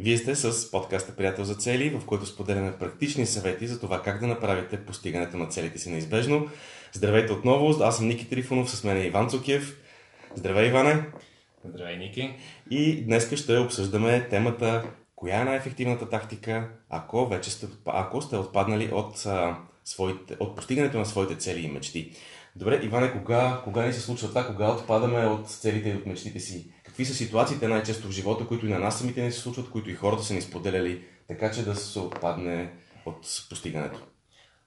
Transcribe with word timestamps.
Вие 0.00 0.18
сте 0.18 0.34
с 0.34 0.70
подкаста 0.70 1.16
Приятел 1.16 1.44
за 1.44 1.54
цели, 1.54 1.90
в 1.90 2.06
който 2.06 2.26
споделяме 2.26 2.78
практични 2.78 3.26
съвети 3.26 3.66
за 3.66 3.80
това 3.80 4.02
как 4.02 4.20
да 4.20 4.26
направите 4.26 4.84
постигането 4.84 5.36
на 5.36 5.48
целите 5.48 5.78
си 5.78 5.90
неизбежно. 5.90 6.48
Здравейте 6.92 7.32
отново, 7.32 7.82
аз 7.82 7.96
съм 7.96 8.08
Ники 8.08 8.28
Трифонов, 8.28 8.70
с 8.70 8.84
мен 8.84 8.96
е 8.96 9.06
Иван 9.06 9.28
Цукев. 9.28 9.80
Здравей, 10.34 10.68
Иване! 10.68 11.04
Здравей, 11.64 11.96
Ники! 11.96 12.34
И 12.70 13.04
днес 13.04 13.34
ще 13.34 13.58
обсъждаме 13.58 14.28
темата 14.28 14.84
коя 15.16 15.40
е 15.40 15.44
най-ефективната 15.44 16.08
тактика, 16.08 16.68
ако 16.90 17.28
вече 17.28 17.50
сте, 17.50 17.66
ако 17.86 18.22
сте 18.22 18.36
отпаднали 18.36 18.90
от, 18.92 19.26
а, 19.26 19.58
своите, 19.84 20.36
от 20.40 20.56
постигането 20.56 20.98
на 20.98 21.06
своите 21.06 21.36
цели 21.36 21.60
и 21.60 21.70
мечти. 21.70 22.12
Добре, 22.56 22.80
Иване, 22.82 23.12
кога, 23.12 23.60
кога 23.64 23.86
ни 23.86 23.92
се 23.92 24.00
случва 24.00 24.28
това? 24.28 24.46
Кога 24.46 24.70
отпадаме 24.70 25.26
от 25.26 25.48
целите 25.48 25.88
и 25.88 25.94
от 25.94 26.06
мечтите 26.06 26.40
си? 26.40 26.70
Какви 26.98 27.12
са 27.12 27.14
ситуациите 27.14 27.68
най-често 27.68 28.08
в 28.08 28.10
живота, 28.10 28.46
които 28.46 28.66
и 28.66 28.68
на 28.68 28.78
нас 28.78 28.98
самите 28.98 29.22
ни 29.22 29.32
се 29.32 29.40
случват, 29.40 29.70
които 29.70 29.90
и 29.90 29.94
хората 29.94 30.22
са 30.22 30.34
ни 30.34 30.42
споделяли, 30.42 31.04
така 31.28 31.50
че 31.50 31.64
да 31.64 31.74
се 31.74 31.98
отпадне 31.98 32.72
от 33.06 33.16
постигането? 33.50 34.00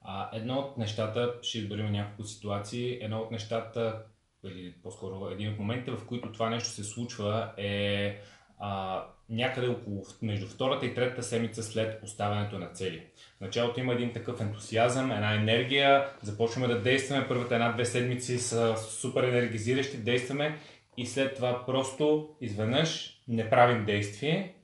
А, 0.02 0.30
едно 0.38 0.54
от 0.54 0.78
нещата, 0.78 1.34
ще 1.42 1.58
изберем 1.58 1.92
няколко 1.92 2.24
ситуации, 2.24 2.98
едно 3.02 3.20
от 3.20 3.32
нещата, 3.32 4.04
или 4.46 4.74
по-скоро 4.84 5.30
един 5.32 5.52
от 5.52 5.60
моментите, 5.60 5.92
в 5.92 6.06
които 6.06 6.32
това 6.32 6.50
нещо 6.50 6.70
се 6.70 6.84
случва 6.84 7.52
е 7.58 8.16
а, 8.60 9.04
някъде 9.30 9.68
около 9.68 10.06
между 10.22 10.48
втората 10.48 10.86
и 10.86 10.94
третата 10.96 11.24
седмица 11.24 11.64
след 11.64 12.02
поставянето 12.02 12.60
на 12.60 12.68
цели. 12.68 13.04
В 13.38 13.42
началото 13.42 13.80
има 13.80 13.94
един 13.94 14.14
такъв 14.14 14.42
ентусиазъм, 14.42 15.12
една 15.12 15.36
енергия, 15.36 16.10
започваме 16.22 16.68
да 16.68 16.82
действаме, 16.82 17.28
първата 17.28 17.56
една-две 17.56 17.86
седмици 17.86 18.40
са 18.40 18.78
супер 18.78 19.24
енергизиращи, 19.24 19.98
действаме 19.98 20.60
и 20.98 21.06
след 21.06 21.36
това 21.36 21.66
просто 21.66 22.30
изведнъж 22.42 23.22
не 23.28 23.50
правим 23.50 23.86
действие 23.86 24.56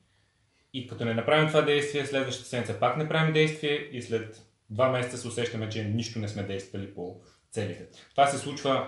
и 0.73 0.87
като 0.87 1.05
не 1.05 1.13
направим 1.13 1.47
това 1.47 1.61
действие, 1.61 2.05
следващата 2.05 2.49
седмица 2.49 2.79
пак 2.79 2.97
не 2.97 3.09
правим 3.09 3.33
действие 3.33 3.89
и 3.91 4.01
след 4.01 4.41
два 4.69 4.89
месеца 4.89 5.17
се 5.17 5.27
усещаме, 5.27 5.69
че 5.69 5.83
нищо 5.83 6.19
не 6.19 6.27
сме 6.27 6.43
действали 6.43 6.93
по 6.93 7.15
целите. 7.51 7.85
Това 8.11 8.27
се 8.27 8.37
случва 8.37 8.87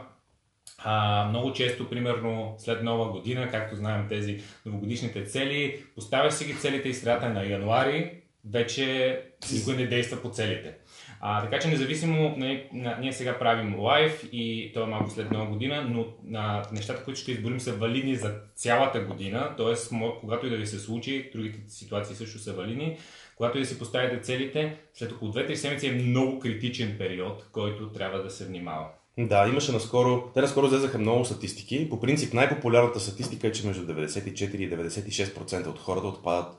а, 0.77 1.25
много 1.29 1.53
често, 1.53 1.89
примерно 1.89 2.55
след 2.57 2.83
нова 2.83 3.11
година, 3.11 3.49
както 3.51 3.75
знаем 3.75 4.07
тези 4.09 4.41
новогодишните 4.65 5.25
цели, 5.25 5.83
поставяш 5.95 6.33
си 6.33 6.45
ги 6.45 6.55
целите 6.55 6.89
и 6.89 6.93
средата 6.93 7.29
на 7.29 7.43
януари, 7.45 8.21
вече 8.49 9.21
никой 9.53 9.75
не 9.75 9.87
действа 9.87 10.21
по 10.21 10.29
целите. 10.29 10.77
А, 11.21 11.41
така 11.41 11.59
че 11.59 11.67
независимо, 11.67 12.35
не, 12.37 12.67
на, 12.73 12.97
ние 13.01 13.13
сега 13.13 13.39
правим 13.39 13.79
лайв 13.79 14.23
и 14.31 14.71
то 14.73 14.83
е 14.83 14.87
малко 14.87 15.09
след 15.09 15.31
нова 15.31 15.45
година, 15.45 15.81
но 15.89 16.05
на, 16.23 16.63
нещата, 16.71 17.03
които 17.03 17.19
ще 17.19 17.31
изборим 17.31 17.59
са 17.59 17.73
валидни 17.73 18.15
за 18.15 18.35
цялата 18.55 18.99
година, 18.99 19.55
т.е. 19.57 19.95
когато 20.19 20.47
и 20.47 20.49
да 20.49 20.57
ви 20.57 20.67
се 20.67 20.79
случи, 20.79 21.29
другите 21.33 21.59
ситуации 21.67 22.15
също 22.15 22.39
са 22.39 22.53
валидни, 22.53 22.97
когато 23.35 23.57
и 23.57 23.61
да 23.61 23.67
си 23.67 23.79
поставите 23.79 24.21
целите, 24.21 24.77
след 24.93 25.11
около 25.11 25.33
2-3 25.33 25.53
седмици 25.53 25.87
е 25.87 25.91
много 25.91 26.39
критичен 26.39 26.95
период, 26.97 27.45
който 27.51 27.89
трябва 27.89 28.23
да 28.23 28.29
се 28.29 28.45
внимава. 28.45 28.87
Да, 29.27 29.47
имаше 29.47 29.71
наскоро, 29.71 30.31
те 30.33 30.41
наскоро 30.41 30.65
излезаха 30.65 30.97
много 30.97 31.25
статистики. 31.25 31.89
По 31.89 31.99
принцип 31.99 32.33
най-популярната 32.33 32.99
статистика 32.99 33.47
е, 33.47 33.51
че 33.51 33.67
между 33.67 33.93
94 33.93 34.55
и 34.55 34.71
96% 34.71 35.67
от 35.67 35.79
хората 35.79 36.07
отпадат 36.07 36.57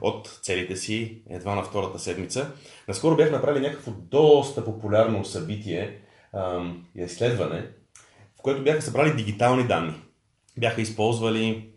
от 0.00 0.38
целите 0.42 0.76
си 0.76 1.22
едва 1.30 1.54
на 1.54 1.62
втората 1.62 1.98
седмица. 1.98 2.52
Наскоро 2.88 3.16
бях 3.16 3.30
направили 3.30 3.66
някакво 3.66 3.90
доста 3.90 4.64
популярно 4.64 5.24
събитие 5.24 5.98
и 6.96 7.02
изследване, 7.02 7.66
в 8.38 8.42
което 8.42 8.64
бяха 8.64 8.82
събрали 8.82 9.16
дигитални 9.16 9.64
данни. 9.64 9.94
Бяха 10.58 10.80
използвали, 10.80 11.68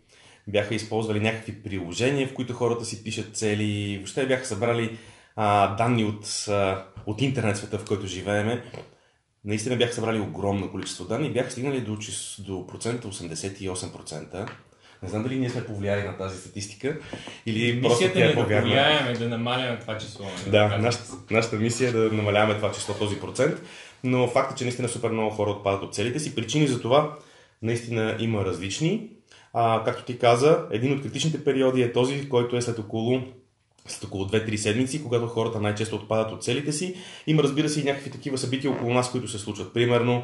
бяха 0.48 0.74
използвали 0.74 1.20
някакви 1.20 1.62
приложения, 1.62 2.28
в 2.28 2.34
които 2.34 2.52
хората 2.52 2.84
си 2.84 3.04
пишат 3.04 3.36
цели. 3.36 3.96
Въобще 3.96 4.26
бяха 4.26 4.46
събрали 4.46 4.98
а, 5.36 5.76
данни 5.76 6.04
от, 6.04 6.48
а, 6.48 6.86
от 7.06 7.22
интернет 7.22 7.56
света, 7.56 7.78
в 7.78 7.84
който 7.84 8.06
живееме 8.06 8.64
наистина 9.44 9.76
бяха 9.76 9.92
събрали 9.94 10.20
огромно 10.20 10.70
количество 10.70 11.04
данни 11.04 11.26
и 11.26 11.32
бяха 11.32 11.50
стигнали 11.50 11.80
до, 11.80 11.98
до 12.38 12.66
процента 12.66 13.08
88%. 13.08 14.48
Не 15.02 15.08
знам 15.08 15.22
дали 15.22 15.38
ние 15.38 15.50
сме 15.50 15.64
повлияли 15.64 16.02
на 16.02 16.16
тази 16.16 16.38
статистика 16.40 16.98
или 17.46 17.72
Мисията 17.72 17.82
просто 17.82 18.12
тя 18.12 18.20
е 18.20 18.22
е 18.22 18.28
да 18.28 18.34
повярна. 18.34 18.62
повлияем, 18.62 19.18
да 19.18 19.28
намаляме 19.28 19.78
това 19.78 19.98
число. 19.98 20.24
нали? 20.24 20.50
Да, 20.50 20.78
нашата, 20.78 21.04
нашата 21.30 21.56
мисия 21.56 21.88
е 21.88 21.92
да 21.92 21.98
намаляваме 22.12 22.54
това 22.54 22.72
число, 22.72 22.94
този 22.94 23.20
процент, 23.20 23.62
но 24.04 24.28
факт 24.28 24.52
е, 24.52 24.56
че 24.56 24.64
наистина 24.64 24.88
супер 24.88 25.10
много 25.10 25.30
хора 25.30 25.50
отпадат 25.50 25.82
от 25.82 25.94
целите 25.94 26.18
си. 26.18 26.34
Причини 26.34 26.66
за 26.66 26.80
това 26.80 27.16
наистина 27.62 28.16
има 28.18 28.44
различни. 28.44 29.10
А, 29.52 29.84
както 29.84 30.04
ти 30.04 30.18
каза, 30.18 30.66
един 30.70 30.92
от 30.92 31.02
критичните 31.02 31.44
периоди 31.44 31.82
е 31.82 31.92
този, 31.92 32.28
който 32.28 32.56
е 32.56 32.62
след 32.62 32.78
около 32.78 33.22
след 33.92 34.04
около 34.04 34.24
2-3 34.24 34.56
седмици, 34.56 35.02
когато 35.02 35.26
хората 35.26 35.60
най-често 35.60 35.96
отпадат 35.96 36.32
от 36.32 36.44
целите 36.44 36.72
си. 36.72 36.94
Има, 37.26 37.42
разбира 37.42 37.68
се, 37.68 37.80
и 37.80 37.84
някакви 37.84 38.10
такива 38.10 38.38
събития 38.38 38.70
около 38.70 38.94
нас, 38.94 39.10
които 39.10 39.28
се 39.28 39.38
случват. 39.38 39.74
Примерно, 39.74 40.22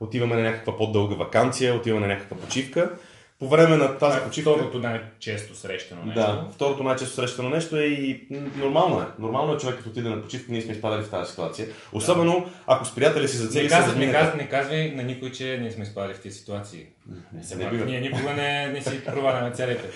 отиваме 0.00 0.36
на 0.36 0.42
някаква 0.42 0.76
по-дълга 0.76 1.14
вакансия, 1.14 1.74
отиваме 1.74 2.06
на 2.06 2.14
някаква 2.14 2.36
почивка. 2.36 2.98
По 3.40 3.48
време 3.48 3.76
на 3.76 3.86
тази 3.86 3.98
Това 3.98 4.16
е 4.16 4.24
почивка... 4.24 4.50
второто 4.50 4.78
най-често 4.78 5.54
срещано 5.54 6.04
нещо. 6.04 6.20
Да, 6.20 6.48
второто 6.54 6.82
най-често 6.82 7.14
срещано 7.14 7.48
нещо 7.48 7.76
е 7.76 7.84
и 7.84 8.26
нормално 8.56 9.00
е. 9.00 9.04
Нормално 9.18 9.54
е 9.54 9.58
човек 9.58 9.76
като 9.76 9.88
отиде 9.88 10.08
на 10.08 10.22
почивка, 10.22 10.52
ние 10.52 10.62
сме 10.62 10.72
изпадали 10.72 11.02
в 11.02 11.10
тази 11.10 11.30
ситуация. 11.30 11.68
Особено 11.92 12.50
ако 12.66 12.84
с 12.84 12.94
приятели 12.94 13.28
си 13.28 13.36
за 13.36 13.48
цели 13.48 13.62
Не 13.62 13.68
се 13.68 13.76
казвай, 13.76 14.06
не, 14.06 14.12
казвай, 14.12 14.36
не 14.36 14.48
казвай 14.48 14.90
на 14.94 15.02
никой, 15.02 15.32
че 15.32 15.58
ние 15.60 15.70
сме 15.70 15.84
изпадали 15.84 16.14
в 16.14 16.20
тези 16.20 16.38
ситуации. 16.38 16.86
Не 17.32 17.62
пак, 17.62 17.70
бива. 17.70 17.84
ние 17.84 18.00
никога 18.00 18.32
не, 18.32 18.68
не 18.68 18.82
си 18.82 19.04
проваляме 19.04 19.50
целите. 19.50 19.88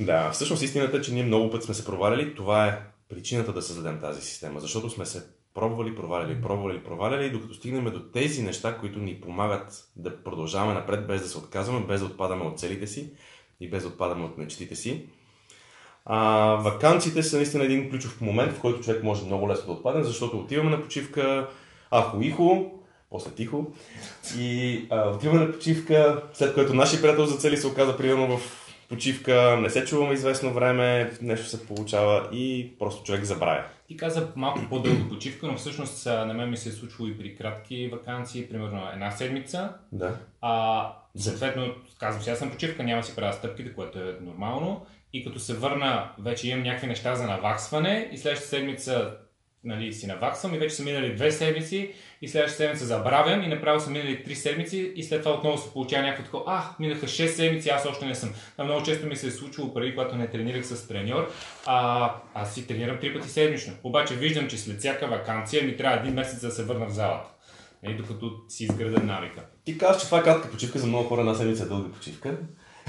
Да, 0.00 0.30
всъщност 0.30 0.62
истината 0.62 0.96
е, 0.96 1.00
че 1.00 1.12
ние 1.12 1.22
много 1.22 1.50
път 1.50 1.64
сме 1.64 1.74
се 1.74 1.84
проваляли. 1.84 2.34
Това 2.34 2.66
е 2.66 2.78
причината 3.08 3.52
да 3.52 3.62
създадем 3.62 4.00
тази 4.00 4.22
система. 4.22 4.60
Защото 4.60 4.90
сме 4.90 5.06
се 5.06 5.22
пробвали, 5.54 5.96
проваляли, 5.96 6.42
пробвали, 6.42 6.84
проваляли, 6.84 7.30
докато 7.30 7.54
стигнем 7.54 7.84
до 7.84 8.00
тези 8.00 8.42
неща, 8.42 8.78
които 8.78 8.98
ни 8.98 9.20
помагат 9.20 9.84
да 9.96 10.22
продължаваме 10.22 10.74
напред, 10.74 11.06
без 11.06 11.22
да 11.22 11.28
се 11.28 11.38
отказваме, 11.38 11.86
без 11.86 12.00
да 12.00 12.06
отпадаме 12.06 12.44
от 12.44 12.58
целите 12.58 12.86
си 12.86 13.10
и 13.60 13.70
без 13.70 13.82
да 13.82 13.88
отпадаме 13.88 14.24
от 14.24 14.38
мечтите 14.38 14.76
си. 14.76 15.06
А, 16.04 16.54
вакансиите 16.54 17.22
са 17.22 17.36
наистина 17.36 17.64
един 17.64 17.90
ключов 17.90 18.20
момент, 18.20 18.52
в 18.52 18.60
който 18.60 18.80
човек 18.80 19.02
може 19.02 19.24
много 19.24 19.48
лесно 19.48 19.66
да 19.66 19.72
отпадне, 19.72 20.04
защото 20.04 20.38
отиваме 20.38 20.70
на 20.70 20.82
почивка, 20.82 21.48
ахо 21.90 22.18
ихо, 22.20 22.72
после 23.10 23.30
тихо, 23.30 23.72
и 24.38 24.86
а, 24.90 25.10
отиваме 25.10 25.40
на 25.40 25.52
почивка, 25.52 26.22
след 26.32 26.54
което 26.54 26.74
нашия 26.74 27.02
приятел 27.02 27.26
за 27.26 27.36
цели 27.36 27.56
се 27.56 27.66
оказа 27.66 27.96
примерно 27.96 28.38
в 28.38 28.59
почивка, 28.90 29.58
не 29.60 29.70
се 29.70 29.84
чуваме 29.84 30.14
известно 30.14 30.52
време, 30.52 31.12
нещо 31.22 31.46
се 31.46 31.66
получава 31.66 32.28
и 32.32 32.72
просто 32.78 33.04
човек 33.04 33.24
забравя. 33.24 33.64
Ти 33.88 33.96
каза 33.96 34.28
малко 34.36 34.60
по-дълга 34.70 35.08
почивка, 35.08 35.46
но 35.46 35.56
всъщност 35.56 36.06
на 36.06 36.34
мен 36.34 36.50
ми 36.50 36.56
се 36.56 36.68
е 36.68 36.72
случвало 36.72 37.10
и 37.10 37.18
при 37.18 37.36
кратки 37.36 37.88
вакансии, 37.88 38.48
примерно 38.48 38.82
една 38.92 39.10
седмица. 39.10 39.72
Да. 39.92 40.16
А, 40.40 40.92
съответно, 41.16 41.74
казвам 41.98 42.32
аз 42.32 42.38
съм 42.38 42.50
почивка, 42.50 42.82
няма 42.82 43.02
си 43.02 43.16
правя 43.16 43.32
стъпките, 43.32 43.74
което 43.74 43.98
е 43.98 44.16
нормално. 44.20 44.86
И 45.12 45.24
като 45.24 45.38
се 45.38 45.54
върна, 45.54 46.10
вече 46.18 46.48
имам 46.48 46.62
някакви 46.62 46.86
неща 46.86 47.14
за 47.14 47.26
наваксване 47.26 48.08
и 48.12 48.18
следващата 48.18 48.48
седмица 48.48 49.16
нали, 49.64 49.92
си 49.92 50.06
наваксвам 50.06 50.54
и 50.54 50.58
вече 50.58 50.74
са 50.74 50.82
минали 50.82 51.14
две 51.14 51.32
седмици 51.32 51.92
и 52.22 52.28
следващата 52.28 52.62
седмица 52.62 52.86
забравям 52.86 53.42
и 53.42 53.48
направо 53.48 53.80
са 53.80 53.90
минали 53.90 54.24
три 54.24 54.34
седмици 54.34 54.92
и 54.96 55.02
след 55.02 55.22
това 55.22 55.34
отново 55.34 55.58
се 55.58 55.72
получава 55.72 56.02
някакво 56.02 56.24
такова, 56.24 56.44
а, 56.46 56.64
минаха 56.78 57.06
6 57.06 57.26
седмици, 57.26 57.68
аз 57.68 57.86
още 57.86 58.06
не 58.06 58.14
съм. 58.14 58.32
Това 58.52 58.64
много 58.64 58.82
често 58.82 59.06
ми 59.06 59.16
се 59.16 59.26
е 59.26 59.30
случвало 59.30 59.74
преди, 59.74 59.94
когато 59.94 60.16
не 60.16 60.30
тренирах 60.30 60.66
с 60.66 60.88
треньор, 60.88 61.30
а, 61.66 62.14
аз 62.34 62.54
си 62.54 62.66
тренирам 62.66 62.98
три 63.00 63.14
пъти 63.14 63.28
седмично. 63.28 63.74
Обаче 63.82 64.14
виждам, 64.14 64.48
че 64.48 64.58
след 64.58 64.78
всяка 64.78 65.06
вакансия 65.06 65.64
ми 65.64 65.76
трябва 65.76 66.00
един 66.00 66.14
месец 66.14 66.40
да 66.40 66.50
се 66.50 66.64
върна 66.64 66.86
в 66.86 66.92
залата. 66.92 67.30
Нали, 67.82 67.94
докато 67.94 68.32
си 68.48 68.64
изграда 68.64 69.00
навика. 69.00 69.44
Ти 69.64 69.78
казваш, 69.78 70.02
че 70.02 70.06
това 70.06 70.18
е 70.18 70.22
кратка 70.22 70.50
почивка, 70.50 70.78
за 70.78 70.86
много 70.86 71.08
хора 71.08 71.20
една 71.20 71.34
седмица 71.34 71.62
е 71.62 71.66
дълга 71.66 71.92
почивка. 71.92 72.38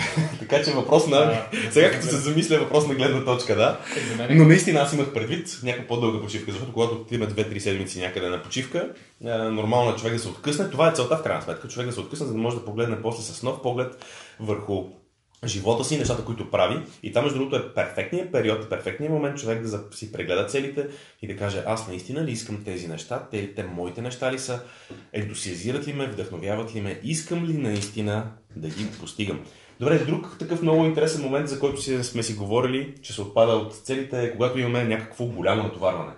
така 0.39 0.63
че 0.63 0.71
въпрос 0.71 1.07
на... 1.07 1.41
Сега 1.71 1.91
като 1.91 2.05
се 2.05 2.15
замисля, 2.15 2.59
въпрос 2.59 2.87
на 2.87 2.95
гледна 2.95 3.25
точка, 3.25 3.55
да. 3.55 3.79
Е, 4.19 4.33
е 4.33 4.35
Но 4.35 4.45
наистина 4.45 4.79
аз 4.79 4.93
имах 4.93 5.13
предвид 5.13 5.59
някаква 5.63 5.87
по-дълга 5.87 6.21
почивка, 6.21 6.51
защото 6.51 6.73
когато 6.73 6.95
отиваме 6.95 7.31
2-3 7.31 7.59
седмици 7.59 7.99
някъде 7.99 8.29
на 8.29 8.43
почивка, 8.43 8.89
е, 9.25 9.37
нормално 9.37 9.91
е 9.91 9.95
човек 9.95 10.13
да 10.13 10.19
се 10.19 10.27
откъсне. 10.27 10.69
Това 10.69 10.89
е 10.89 10.93
целта 10.93 11.17
в 11.17 11.23
крайна 11.23 11.41
сметка. 11.41 11.67
Човек 11.67 11.87
да 11.87 11.93
се 11.93 11.99
откъсне, 11.99 12.25
за 12.25 12.33
да 12.33 12.39
може 12.39 12.55
да 12.55 12.65
погледне 12.65 13.01
после 13.01 13.23
с 13.23 13.43
нов 13.43 13.61
поглед 13.61 14.05
върху 14.39 14.85
живота 15.45 15.83
си, 15.83 15.97
нещата, 15.97 16.25
които 16.25 16.51
прави. 16.51 16.81
И 17.03 17.11
там, 17.11 17.23
между 17.23 17.39
другото, 17.39 17.55
е 17.55 17.73
перфектният 17.73 18.31
период, 18.31 18.69
перфектният 18.69 19.13
момент 19.13 19.37
човек 19.37 19.61
да 19.61 19.83
си 19.91 20.11
прегледа 20.11 20.45
целите 20.45 20.87
и 21.21 21.27
да 21.27 21.37
каже, 21.37 21.63
аз 21.65 21.87
наистина 21.87 22.23
ли 22.23 22.31
искам 22.31 22.63
тези 22.63 22.87
неща, 22.87 23.27
те, 23.31 23.53
те 23.53 23.63
моите 23.63 24.01
неща 24.01 24.33
ли 24.33 24.39
са, 24.39 24.59
ентусиазират 25.13 25.87
ли 25.87 25.93
ме, 25.93 26.07
вдъхновяват 26.07 26.75
ли 26.75 26.81
ме, 26.81 26.99
искам 27.03 27.45
ли 27.45 27.53
наистина 27.53 28.31
да 28.55 28.67
ги 28.67 28.87
постигам. 28.99 29.45
Добре, 29.81 29.99
друг 29.99 30.37
такъв 30.39 30.61
много 30.61 30.85
интересен 30.85 31.23
момент, 31.23 31.47
за 31.47 31.59
който 31.59 31.81
си, 31.81 32.03
сме 32.03 32.23
си 32.23 32.33
говорили, 32.33 32.93
че 33.01 33.13
се 33.13 33.21
отпада 33.21 33.53
от 33.53 33.73
целите, 33.73 34.23
е 34.23 34.31
когато 34.31 34.59
имаме 34.59 34.83
някакво 34.83 35.25
голямо 35.25 35.63
натоварване. 35.63 36.11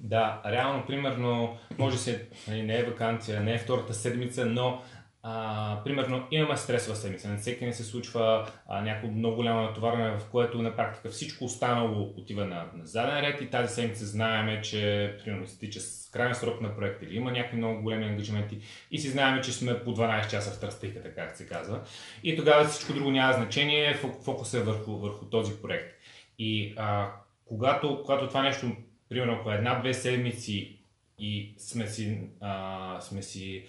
Да, 0.00 0.40
реално, 0.46 0.86
примерно, 0.86 1.56
може 1.78 1.98
се, 1.98 2.26
нали, 2.48 2.62
не 2.62 2.78
е 2.78 2.84
вакансия, 2.84 3.40
не 3.40 3.54
е 3.54 3.58
втората 3.58 3.94
седмица, 3.94 4.46
но 4.46 4.82
а, 5.22 5.80
примерно 5.84 6.26
имаме 6.30 6.56
стресова 6.56 6.96
седмица, 6.96 7.28
на 7.28 7.36
всеки 7.36 7.64
не 7.64 7.72
се 7.72 7.84
случва 7.84 8.48
някакво 8.68 9.08
много 9.08 9.36
голямо 9.36 9.62
натоварване, 9.62 10.18
в 10.18 10.30
което 10.30 10.62
на 10.62 10.76
практика 10.76 11.08
всичко 11.08 11.44
останало 11.44 12.14
отива 12.16 12.44
на, 12.44 12.64
на 12.74 12.86
заден 12.86 13.20
ред 13.20 13.40
и 13.40 13.50
тази 13.50 13.74
седмица 13.74 14.06
знаеме, 14.06 14.62
че 14.62 15.14
примерно 15.24 15.46
с 15.46 16.10
крайен 16.12 16.34
срок 16.34 16.60
на 16.60 16.76
проект 16.76 17.02
или 17.02 17.16
има 17.16 17.32
някакви 17.32 17.56
много 17.56 17.82
големи 17.82 18.04
ангажименти 18.04 18.58
и 18.90 18.98
си 18.98 19.08
знаем, 19.08 19.42
че 19.42 19.52
сме 19.52 19.84
по 19.84 19.94
12 19.94 20.30
часа 20.30 20.50
в 20.50 20.60
тръстейката, 20.60 21.14
как 21.14 21.36
се 21.36 21.46
казва. 21.46 21.80
И 22.24 22.36
тогава 22.36 22.64
всичко 22.64 22.92
друго 22.92 23.10
няма 23.10 23.32
значение, 23.32 23.94
фокус 24.24 24.54
е 24.54 24.62
върху, 24.62 24.92
върху 24.92 25.24
този 25.24 25.62
проект. 25.62 25.94
И 26.38 26.74
а, 26.76 27.10
когато, 27.44 28.02
когато 28.04 28.28
това 28.28 28.42
нещо, 28.42 28.66
примерно 29.08 29.32
ако 29.32 29.50
една-две 29.50 29.94
седмици 29.94 30.79
и 31.20 31.54
сме 31.58 31.86
си, 31.86 32.20
а, 32.40 33.00
сме 33.00 33.22
си 33.22 33.68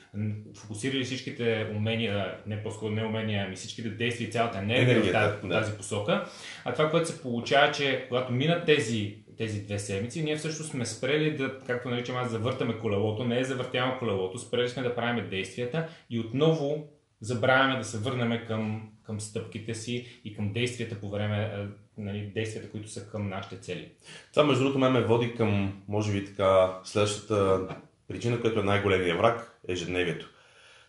фокусирали 0.56 1.04
всичките 1.04 1.72
умения, 1.76 2.38
не 2.48 2.64
по-скоро 2.64 2.92
не 2.92 3.06
умения, 3.06 3.44
ами 3.46 3.56
всичките 3.56 3.90
действия 3.90 4.28
и 4.28 4.32
цялата 4.32 4.58
енергия 4.58 5.02
в 5.04 5.12
тази, 5.12 5.48
да. 5.48 5.60
тази 5.60 5.78
посока. 5.78 6.26
А 6.66 6.74
това, 6.74 6.90
което 6.90 7.08
се 7.08 7.22
получава, 7.22 7.72
че 7.72 8.06
когато 8.08 8.34
минат 8.34 8.66
тези, 8.66 9.16
тези 9.38 9.64
две 9.64 9.80
седмици, 9.80 10.24
ние 10.24 10.36
всъщност 10.36 10.72
сме 10.72 10.86
спрели 10.86 11.38
да, 11.38 11.60
както 11.60 11.90
наричам 11.90 12.18
аз, 12.18 12.32
завъртаме 12.32 12.78
колелото, 12.82 13.24
не 13.24 13.40
е 13.40 13.44
завъртяваме 13.44 14.00
колелото, 14.00 14.40
спрели 14.40 14.70
сме 14.70 14.84
да 14.84 14.96
правим 14.96 15.30
действията 15.30 15.88
и 16.10 16.20
отново 16.20 16.88
забравяме 17.22 17.78
да 17.78 17.84
се 17.84 17.98
върнем 17.98 18.46
към, 18.48 18.90
към 19.04 19.20
стъпките 19.20 19.76
си 19.76 20.22
и 20.26 20.36
към 20.36 20.54
действията 20.54 21.00
по 21.00 21.10
време 21.10 21.68
нали, 22.02 22.32
действията, 22.34 22.72
които 22.72 22.90
са 22.90 23.08
към 23.08 23.30
нашите 23.30 23.58
цели. 23.60 23.92
Това, 24.34 24.44
между 24.44 24.64
другото, 24.64 24.80
ме 24.80 25.04
води 25.04 25.36
към, 25.36 25.82
може 25.88 26.12
би 26.12 26.26
така, 26.26 26.80
следващата 26.84 27.68
причина, 28.08 28.42
която 28.42 28.60
е 28.60 28.64
най-големия 28.64 29.18
враг, 29.18 29.60
е 29.68 29.72
ежедневието. 29.72 30.30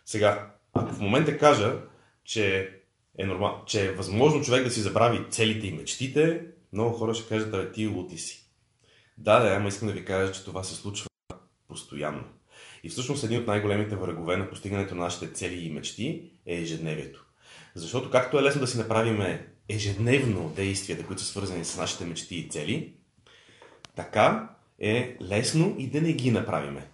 Сега, 0.05 0.51
ако 0.73 0.93
в 0.93 0.99
момента 0.99 1.37
кажа, 1.37 1.73
че 2.23 2.69
е, 3.17 3.25
нормал, 3.25 3.63
че 3.65 3.85
е 3.85 3.91
възможно 3.91 4.43
човек 4.43 4.63
да 4.63 4.71
си 4.71 4.81
забрави 4.81 5.25
целите 5.29 5.67
и 5.67 5.71
мечтите, 5.71 6.45
много 6.73 6.93
хора 6.93 7.13
ще 7.13 7.29
кажат, 7.29 7.53
абе 7.53 7.71
ти 7.71 7.87
лути 7.87 8.17
си. 8.17 8.49
Да, 9.17 9.39
да, 9.39 9.55
ама 9.55 9.67
искам 9.67 9.87
да 9.87 9.93
ви 9.93 10.05
кажа, 10.05 10.31
че 10.31 10.45
това 10.45 10.63
се 10.63 10.75
случва 10.75 11.07
постоянно. 11.67 12.23
И 12.83 12.89
всъщност 12.89 13.23
един 13.23 13.39
от 13.39 13.47
най-големите 13.47 13.95
врагове 13.95 14.37
на 14.37 14.49
постигането 14.49 14.95
на 14.95 15.03
нашите 15.03 15.33
цели 15.33 15.65
и 15.65 15.71
мечти 15.71 16.31
е 16.45 16.55
ежедневието. 16.55 17.25
Защото 17.75 18.09
както 18.09 18.39
е 18.39 18.43
лесно 18.43 18.61
да 18.61 18.67
си 18.67 18.77
направим 18.77 19.43
ежедневно 19.69 20.49
действията, 20.49 21.05
които 21.05 21.21
са 21.21 21.27
свързани 21.27 21.65
с 21.65 21.77
нашите 21.77 22.05
мечти 22.05 22.35
и 22.35 22.49
цели, 22.49 22.93
така 23.95 24.49
е 24.79 25.17
лесно 25.21 25.75
и 25.77 25.89
да 25.89 26.01
не 26.01 26.13
ги 26.13 26.31
направиме. 26.31 26.87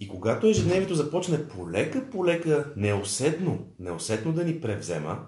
И 0.00 0.08
когато 0.08 0.46
ежедневието 0.46 0.94
започне 0.94 1.48
полека, 1.48 2.10
полека, 2.10 2.72
неусетно, 2.76 3.66
неусетно 3.78 4.32
да 4.32 4.44
ни 4.44 4.60
превзема, 4.60 5.26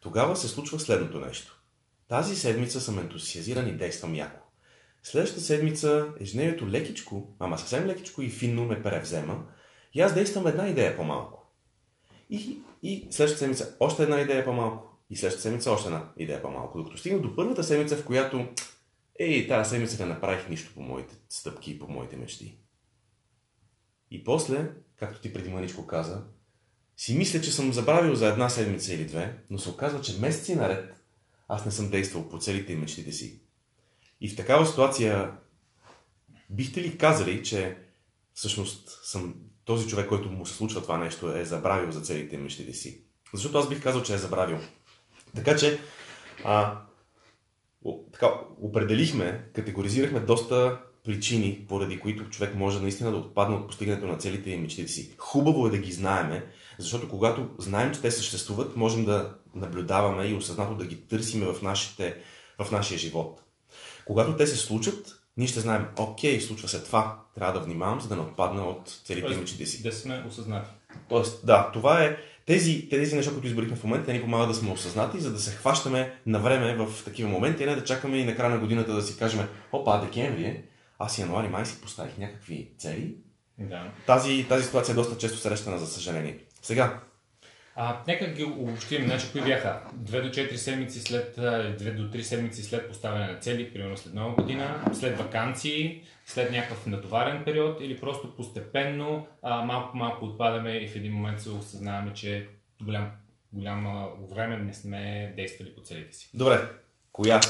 тогава 0.00 0.36
се 0.36 0.48
случва 0.48 0.80
следното 0.80 1.20
нещо. 1.20 1.60
Тази 2.08 2.36
седмица 2.36 2.80
съм 2.80 2.98
ентусиазиран 2.98 3.68
и 3.68 3.72
действам 3.72 4.14
яко. 4.14 4.40
Следващата 5.02 5.42
седмица 5.42 6.08
ежедневието 6.20 6.68
лекичко, 6.68 7.34
ама 7.38 7.58
съвсем 7.58 7.86
лекичко 7.86 8.22
и 8.22 8.30
финно 8.30 8.64
ме 8.64 8.82
превзема 8.82 9.44
и 9.94 10.00
аз 10.00 10.14
действам 10.14 10.46
една 10.46 10.68
идея 10.68 10.96
по-малко. 10.96 11.52
И, 12.30 12.58
и 12.82 13.08
следващата 13.10 13.38
седмица 13.38 13.76
още 13.80 14.02
една 14.02 14.20
идея 14.20 14.44
по-малко. 14.44 14.89
И 15.10 15.16
следващата 15.16 15.42
седмица 15.42 15.72
още 15.72 15.86
една 15.88 16.08
идея 16.16 16.42
по-малко. 16.42 16.78
Докато 16.78 16.98
стигна 16.98 17.18
до 17.18 17.36
първата 17.36 17.64
седмица, 17.64 17.96
в 17.96 18.04
която 18.04 18.48
ей, 19.18 19.48
тази 19.48 19.70
седмица 19.70 20.06
не 20.06 20.12
направих 20.12 20.48
нищо 20.48 20.74
по 20.74 20.82
моите 20.82 21.14
стъпки 21.28 21.70
и 21.70 21.78
по 21.78 21.88
моите 21.88 22.16
мечти. 22.16 22.58
И 24.10 24.24
после, 24.24 24.70
както 24.96 25.20
ти 25.20 25.32
преди 25.32 25.48
маничко 25.48 25.86
каза, 25.86 26.22
си 26.96 27.16
мисля, 27.16 27.40
че 27.40 27.52
съм 27.52 27.72
забравил 27.72 28.14
за 28.14 28.28
една 28.28 28.48
седмица 28.48 28.94
или 28.94 29.04
две, 29.04 29.38
но 29.50 29.58
се 29.58 29.70
оказва, 29.70 30.00
че 30.00 30.18
месеци 30.18 30.54
наред 30.54 30.94
аз 31.48 31.64
не 31.64 31.70
съм 31.70 31.90
действал 31.90 32.28
по 32.28 32.38
целите 32.38 32.72
и 32.72 32.76
мечтите 32.76 33.12
си. 33.12 33.40
И 34.20 34.28
в 34.28 34.36
такава 34.36 34.66
ситуация 34.66 35.32
бихте 36.50 36.82
ли 36.82 36.98
казали, 36.98 37.44
че 37.44 37.78
всъщност 38.34 39.00
съм 39.04 39.34
този 39.64 39.88
човек, 39.88 40.08
който 40.08 40.30
му 40.30 40.46
се 40.46 40.54
случва 40.54 40.82
това 40.82 40.98
нещо, 40.98 41.36
е 41.36 41.44
забравил 41.44 41.90
за 41.90 42.00
целите 42.00 42.36
и 42.36 42.38
мечтите 42.38 42.72
си? 42.72 43.04
Защото 43.34 43.58
аз 43.58 43.68
бих 43.68 43.82
казал, 43.82 44.02
че 44.02 44.14
е 44.14 44.18
забравил. 44.18 44.58
Така 45.34 45.56
че, 45.56 45.78
а, 46.44 46.78
така, 48.12 48.26
определихме, 48.60 49.44
категоризирахме 49.54 50.20
доста 50.20 50.78
причини, 51.04 51.64
поради 51.68 52.00
които 52.00 52.30
човек 52.30 52.54
може 52.54 52.80
наистина 52.80 53.10
да 53.10 53.16
отпадне 53.16 53.56
от 53.56 53.66
постигането 53.66 54.06
на 54.06 54.18
целите 54.18 54.50
и 54.50 54.56
мечтите 54.56 54.92
си. 54.92 55.14
Хубаво 55.18 55.66
е 55.66 55.70
да 55.70 55.78
ги 55.78 55.92
знаеме, 55.92 56.46
защото 56.78 57.08
когато 57.08 57.48
знаем, 57.58 57.94
че 57.94 58.00
те 58.00 58.10
съществуват, 58.10 58.76
можем 58.76 59.04
да 59.04 59.34
наблюдаваме 59.54 60.26
и 60.26 60.34
осъзнато 60.34 60.74
да 60.74 60.86
ги 60.86 60.96
търсиме 60.96 61.46
в, 61.46 61.62
нашите, 61.62 62.16
в 62.58 62.70
нашия 62.70 62.98
живот. 62.98 63.42
Когато 64.04 64.36
те 64.36 64.46
се 64.46 64.56
случат, 64.56 65.20
ние 65.36 65.46
ще 65.46 65.60
знаем, 65.60 65.86
окей, 65.98 66.40
случва 66.40 66.68
се 66.68 66.82
това, 66.84 67.20
трябва 67.34 67.52
да 67.52 67.64
внимавам, 67.64 68.00
за 68.00 68.08
да 68.08 68.16
не 68.16 68.22
отпадна 68.22 68.62
от 68.62 69.00
целите 69.04 69.32
и 69.32 69.36
мечтите 69.36 69.66
си. 69.66 69.82
Да 69.82 69.92
сме 69.92 70.24
осъзнати. 70.28 70.70
Тоест, 71.08 71.46
да, 71.46 71.70
това 71.72 72.04
е 72.04 72.16
тези, 72.50 72.88
тези 72.88 73.16
неща, 73.16 73.32
които 73.32 73.46
изборихме 73.46 73.76
в 73.76 73.84
момента, 73.84 74.12
ни 74.12 74.20
помагат 74.20 74.48
да 74.48 74.54
сме 74.54 74.72
осъзнати, 74.72 75.20
за 75.20 75.32
да 75.32 75.38
се 75.38 75.50
хващаме 75.50 76.12
на 76.26 76.38
време 76.38 76.76
в 76.76 77.04
такива 77.04 77.28
моменти, 77.30 77.64
а 77.64 77.66
не 77.66 77.74
да 77.74 77.84
чакаме 77.84 78.16
и 78.16 78.24
на 78.24 78.36
края 78.36 78.50
на 78.50 78.58
годината 78.58 78.94
да 78.94 79.02
си 79.02 79.18
кажем, 79.18 79.48
опа, 79.72 80.00
декември 80.00 80.44
е, 80.44 80.64
аз 80.98 81.18
януари 81.18 81.48
май 81.48 81.66
си 81.66 81.80
поставих 81.80 82.18
някакви 82.18 82.70
цели. 82.78 83.14
Да. 83.58 83.92
Тази, 84.06 84.46
тази 84.48 84.64
ситуация 84.64 84.92
е 84.92 84.96
доста 84.96 85.18
често 85.18 85.38
срещана, 85.38 85.78
за 85.78 85.86
съжаление. 85.86 86.38
Сега. 86.62 87.00
А, 87.82 88.02
нека 88.06 88.26
ги 88.26 88.44
обобщим. 88.44 89.04
Значи, 89.04 89.26
кои 89.32 89.40
бяха? 89.42 89.80
2 89.96 90.22
до 90.22 90.28
4 90.28 90.54
седмици 90.54 91.00
след, 91.00 91.36
2 91.36 91.96
до 91.96 92.02
3 92.02 92.20
седмици 92.20 92.62
след 92.62 92.88
поставяне 92.88 93.32
на 93.32 93.38
цели, 93.38 93.72
примерно 93.72 93.96
след 93.96 94.14
нова 94.14 94.34
година, 94.34 94.84
след 94.92 95.18
вакансии, 95.18 96.02
след 96.26 96.52
някакъв 96.52 96.86
натоварен 96.86 97.44
период 97.44 97.80
или 97.80 98.00
просто 98.00 98.36
постепенно 98.36 99.26
малко 99.42 99.96
малко 99.96 100.24
отпадаме 100.24 100.76
и 100.76 100.88
в 100.88 100.96
един 100.96 101.12
момент 101.12 101.40
се 101.40 101.50
осъзнаваме, 101.50 102.12
че 102.14 102.48
голям, 102.82 103.10
голямо 103.52 104.08
време 104.34 104.56
не 104.56 104.74
сме 104.74 105.32
действали 105.36 105.74
по 105.74 105.80
целите 105.80 106.16
си. 106.16 106.30
Добре, 106.34 106.60
коя? 107.12 107.40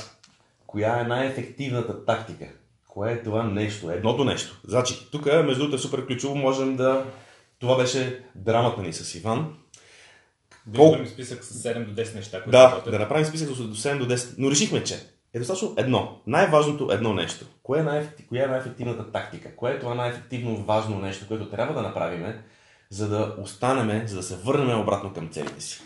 Коя 0.66 1.00
е 1.00 1.04
най-ефективната 1.04 2.04
тактика? 2.04 2.48
Кое 2.88 3.12
е 3.12 3.22
това 3.22 3.42
нещо? 3.42 3.90
Едното 3.90 4.24
нещо. 4.24 4.60
Значи, 4.64 5.10
тук, 5.10 5.26
между 5.26 5.58
другото, 5.58 5.76
е 5.76 5.78
супер 5.78 6.06
ключово. 6.06 6.34
Можем 6.34 6.76
да... 6.76 7.04
Това 7.58 7.76
беше 7.76 8.22
драмата 8.34 8.82
ни 8.82 8.92
с 8.92 9.14
Иван. 9.14 9.59
Да 10.66 10.78
Кол... 10.78 10.96
списък 11.06 11.44
с 11.44 11.62
7 11.62 11.84
до 11.84 12.02
10 12.02 12.14
неща. 12.14 12.42
Които 12.42 12.50
да, 12.50 12.82
да 12.90 12.98
направим 12.98 13.26
списък 13.26 13.48
до 13.48 13.54
7 13.54 13.98
до 13.98 14.14
10. 14.14 14.34
Но 14.38 14.50
решихме, 14.50 14.84
че 14.84 14.94
е 15.34 15.38
достатъчно 15.38 15.74
едно. 15.78 16.20
Най-важното 16.26 16.92
едно 16.92 17.14
нещо. 17.14 17.46
Кое 17.62 17.80
е 17.80 17.82
най-ефектив... 17.82 18.26
Коя 18.28 18.44
е 18.44 18.46
най-ефективната 18.46 19.12
тактика? 19.12 19.56
Кое 19.56 19.72
е 19.72 19.78
това 19.78 19.94
най-ефективно 19.94 20.56
важно 20.56 20.98
нещо, 20.98 21.28
което 21.28 21.50
трябва 21.50 21.74
да 21.74 21.82
направим, 21.82 22.34
за 22.90 23.08
да 23.08 23.34
останеме, 23.38 24.06
за 24.06 24.16
да 24.16 24.22
се 24.22 24.36
върнем 24.36 24.80
обратно 24.80 25.12
към 25.12 25.28
целите 25.28 25.60
си? 25.60 25.82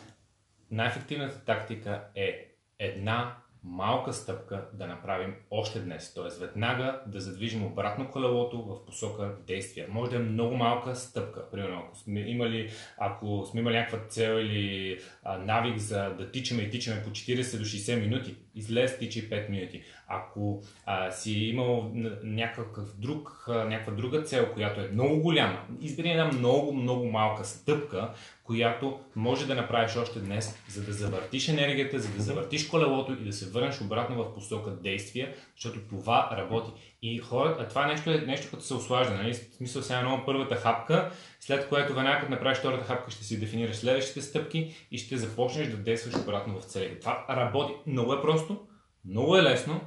Най-ефективната 0.70 1.44
тактика 1.44 2.02
е 2.14 2.56
една 2.78 3.36
малка 3.64 4.12
стъпка 4.12 4.64
да 4.72 4.86
направим 4.86 5.34
още 5.50 5.80
днес. 5.80 6.14
Т.е. 6.14 6.40
веднага 6.40 7.00
да 7.06 7.20
задвижим 7.20 7.66
обратно 7.66 8.10
колелото 8.10 8.62
в 8.62 8.86
посока 8.86 9.34
действия. 9.46 9.86
Може 9.90 10.10
да 10.10 10.16
е 10.16 10.20
много 10.20 10.56
малка 10.56 10.96
стъпка. 10.96 11.50
Примерно, 11.50 11.82
ако 11.86 11.96
сме 11.96 12.20
имали, 12.20 12.70
ако 12.98 13.46
сме 13.50 13.60
имали 13.60 13.76
някаква 13.76 14.08
цел 14.08 14.32
или 14.32 14.98
а, 15.24 15.38
навик 15.38 15.78
за 15.78 16.10
да 16.10 16.30
тичаме 16.30 16.62
и 16.62 16.70
тичаме 16.70 17.02
по 17.02 17.10
40 17.10 17.58
до 17.58 17.64
60 17.64 18.00
минути, 18.00 18.36
излез 18.54 18.98
тичи 18.98 19.30
5 19.30 19.50
минути. 19.50 19.82
Ако 20.08 20.62
а, 20.86 21.10
си 21.10 21.32
имал 21.32 21.90
някакъв 22.22 22.96
друг, 22.98 23.44
някаква 23.48 23.92
друга 23.92 24.22
цел, 24.22 24.52
която 24.54 24.80
е 24.80 24.88
много 24.92 25.20
голяма, 25.20 25.58
избери 25.80 26.08
една 26.08 26.24
много, 26.24 26.72
много 26.72 27.10
малка 27.10 27.44
стъпка, 27.44 28.14
която 28.44 29.00
може 29.16 29.46
да 29.46 29.54
направиш 29.54 29.96
още 29.96 30.20
днес, 30.20 30.58
за 30.68 30.82
да 30.82 30.92
завъртиш 30.92 31.48
енергията, 31.48 31.98
за 31.98 32.08
да 32.08 32.22
завъртиш 32.22 32.68
колелото 32.68 33.12
и 33.12 33.24
да 33.24 33.32
се 33.32 33.50
върнеш 33.50 33.80
обратно 33.80 34.24
в 34.24 34.34
посока 34.34 34.70
действия, 34.70 35.34
защото 35.56 35.80
това 35.88 36.30
работи. 36.32 36.70
И 37.02 37.18
хората, 37.18 37.68
това 37.68 37.86
нещо 37.86 38.10
е 38.10 38.18
нещо, 38.18 38.50
като 38.50 38.62
се 38.62 38.74
ослажда. 38.74 39.14
Нали? 39.14 39.34
Смисъл 39.34 39.82
сега 39.82 40.02
много 40.02 40.22
първата 40.26 40.56
хапка, 40.56 41.10
след 41.40 41.68
което 41.68 41.94
веднага 41.94 42.20
като 42.20 42.32
направиш 42.32 42.58
втората 42.58 42.84
хапка, 42.84 43.10
ще 43.10 43.24
си 43.24 43.40
дефинираш 43.40 43.76
следващите 43.76 44.22
стъпки 44.22 44.74
и 44.90 44.98
ще 44.98 45.16
започнеш 45.16 45.68
да 45.68 45.76
действаш 45.76 46.14
обратно 46.22 46.60
в 46.60 46.64
целите. 46.64 47.00
Това 47.00 47.26
работи. 47.30 47.72
Много 47.86 48.12
е 48.12 48.22
просто, 48.22 48.66
много 49.04 49.36
е 49.36 49.42
лесно 49.42 49.80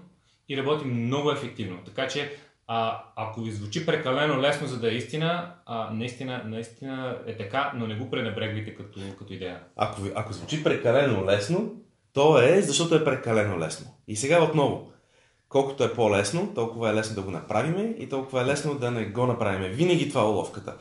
и 0.50 0.58
работи 0.58 0.86
много 0.86 1.32
ефективно. 1.32 1.80
Така 1.86 2.08
че 2.08 2.32
а, 2.68 3.04
ако 3.16 3.42
ви 3.42 3.52
звучи 3.52 3.86
прекалено 3.86 4.42
лесно, 4.42 4.68
за 4.68 4.80
да 4.80 4.92
е 4.92 4.96
истина, 4.96 5.54
а, 5.66 5.94
наистина, 5.94 6.44
наистина 6.46 7.18
е 7.28 7.38
така, 7.38 7.72
но 7.76 7.88
не 7.88 7.96
го 7.96 8.10
пренебрегвайте 8.10 8.76
като, 8.76 9.00
като 9.20 9.34
идея. 9.34 9.60
Ако, 9.76 10.02
ако 10.16 10.34
звучи 10.34 10.64
прекалено 10.64 11.26
лесно, 11.26 11.76
то 12.14 12.42
е 12.42 12.62
защото 12.62 12.96
е 12.96 13.04
прекалено 13.04 13.60
лесно. 13.60 13.88
И 14.08 14.16
сега 14.16 14.44
отново, 14.44 14.92
колкото 15.50 15.84
е 15.84 15.94
по-лесно, 15.94 16.54
толкова 16.56 16.90
е 16.90 16.94
лесно 16.94 17.16
да 17.16 17.22
го 17.22 17.32
направим 17.32 17.96
и 17.98 18.10
толкова 18.10 18.42
е 18.42 18.46
лесно 18.46 18.76
да 18.76 18.92
не 18.92 19.06
го 19.06 19.26
направим. 19.26 19.72
Винаги 19.72 20.10
това 20.10 20.22
е 20.22 20.26
уловката. 20.26 20.76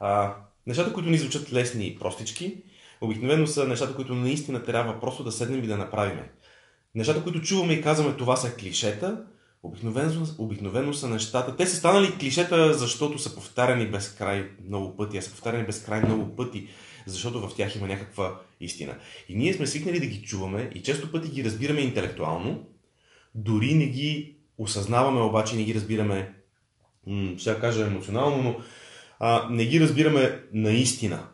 А, 0.00 0.34
нещата, 0.66 0.92
които 0.92 1.10
ни 1.10 1.18
звучат 1.18 1.52
лесни 1.52 1.86
и 1.86 1.98
простички, 1.98 2.62
обикновено 3.00 3.46
са 3.46 3.68
нещата, 3.68 3.94
които 3.94 4.14
наистина 4.14 4.64
трябва 4.64 5.00
просто 5.00 5.24
да 5.24 5.32
седнем 5.32 5.64
и 5.64 5.66
да 5.66 5.76
направим. 5.76 6.20
Нещата, 6.94 7.22
които 7.22 7.40
чуваме 7.40 7.72
и 7.72 7.82
казваме, 7.82 8.16
това 8.16 8.36
са 8.36 8.56
клишета, 8.56 9.24
обикновено, 9.62 10.26
обикновено 10.38 10.94
са 10.94 11.08
нещата. 11.08 11.56
Те 11.56 11.66
са 11.66 11.76
станали 11.76 12.18
клишета, 12.18 12.74
защото 12.74 13.18
са 13.18 13.34
повтаряни 13.34 13.86
безкрай 13.86 14.48
много 14.66 14.96
пъти, 14.96 15.18
а 15.18 15.22
са 15.22 15.30
повтаряни 15.30 15.66
безкрай 15.66 16.02
много 16.02 16.36
пъти, 16.36 16.68
защото 17.06 17.48
в 17.48 17.54
тях 17.56 17.76
има 17.76 17.86
някаква 17.86 18.40
истина. 18.60 18.94
И 19.28 19.36
ние 19.36 19.54
сме 19.54 19.66
свикнали 19.66 20.00
да 20.00 20.06
ги 20.06 20.22
чуваме 20.22 20.70
и 20.74 20.82
често 20.82 21.12
пъти 21.12 21.28
ги 21.28 21.44
разбираме 21.44 21.80
интелектуално, 21.80 22.66
дори 23.34 23.74
не 23.74 23.86
ги 23.86 24.36
осъзнаваме, 24.58 25.20
обаче 25.20 25.56
не 25.56 25.64
ги 25.64 25.74
разбираме, 25.74 26.34
м- 27.06 27.34
сега 27.38 27.60
кажа 27.60 27.86
емоционално, 27.86 28.42
но 28.42 28.56
а, 29.18 29.48
не 29.50 29.64
ги 29.64 29.80
разбираме 29.80 30.42
наистина. 30.52 31.28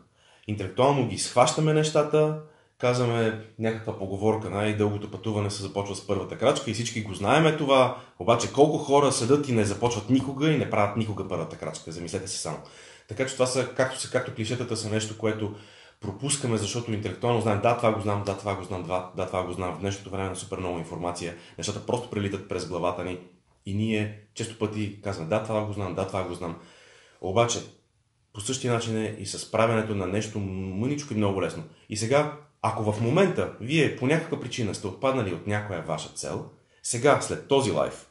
Интелектуално 0.47 1.07
ги 1.07 1.17
схващаме 1.17 1.73
нещата, 1.73 2.41
казваме 2.77 3.45
някаква 3.59 3.97
поговорка, 3.97 4.49
най-дългото 4.49 5.11
пътуване 5.11 5.49
се 5.49 5.61
започва 5.61 5.95
с 5.95 6.07
първата 6.07 6.37
крачка 6.37 6.71
и 6.71 6.73
всички 6.73 7.01
го 7.01 7.13
знаеме 7.13 7.57
това, 7.57 7.97
обаче 8.19 8.53
колко 8.53 8.77
хора 8.77 9.11
седат 9.11 9.49
и 9.49 9.51
не 9.51 9.65
започват 9.65 10.09
никога 10.09 10.51
и 10.51 10.57
не 10.57 10.69
правят 10.69 10.97
никога 10.97 11.27
първата 11.27 11.57
крачка, 11.57 11.91
замислете 11.91 12.27
се 12.27 12.37
само. 12.37 12.57
Така 13.07 13.27
че 13.27 13.33
това 13.33 13.45
са, 13.45 13.69
както, 13.75 13.99
са, 13.99 14.11
както 14.11 14.35
клишетата 14.35 14.77
са 14.77 14.89
нещо, 14.89 15.17
което 15.17 15.55
пропускаме, 16.01 16.57
защото 16.57 16.93
интелектуално 16.93 17.41
знаем, 17.41 17.61
да, 17.61 17.77
това 17.77 17.93
го 17.93 18.01
знам, 18.01 18.23
да, 18.23 18.37
това 18.37 18.55
го 18.55 18.63
знам, 18.63 18.83
да, 18.83 19.09
да, 19.15 19.27
това 19.27 19.43
го 19.43 19.51
знам. 19.51 19.75
В 19.75 19.79
днешното 19.79 20.09
време 20.09 20.29
на 20.29 20.35
супер 20.35 20.57
много 20.57 20.79
информация, 20.79 21.35
нещата 21.57 21.85
просто 21.85 22.09
прелитат 22.09 22.49
през 22.49 22.67
главата 22.67 23.03
ни 23.03 23.19
и 23.65 23.73
ние 23.73 24.19
често 24.33 24.59
пъти 24.59 25.01
казваме, 25.01 25.29
да, 25.29 25.43
това 25.43 25.65
го 25.65 25.73
знам, 25.73 25.95
да, 25.95 26.07
това 26.07 26.23
го 26.23 26.33
знам. 26.33 26.55
Обаче, 27.21 27.59
по 28.33 28.41
същия 28.41 28.73
начин 28.73 28.97
е 28.97 29.15
и 29.19 29.25
с 29.25 29.51
правенето 29.51 29.95
на 29.95 30.07
нещо 30.07 30.39
мъничко 30.39 31.13
и 31.13 31.17
много 31.17 31.41
лесно. 31.41 31.63
И 31.89 31.97
сега, 31.97 32.37
ако 32.61 32.91
в 32.91 33.01
момента 33.01 33.53
вие 33.61 33.95
по 33.95 34.07
някаква 34.07 34.39
причина 34.39 34.75
сте 34.75 34.87
отпаднали 34.87 35.33
от 35.33 35.47
някоя 35.47 35.81
ваша 35.81 36.09
цел, 36.09 36.45
сега, 36.83 37.21
след 37.21 37.47
този 37.47 37.71
лайф, 37.71 38.07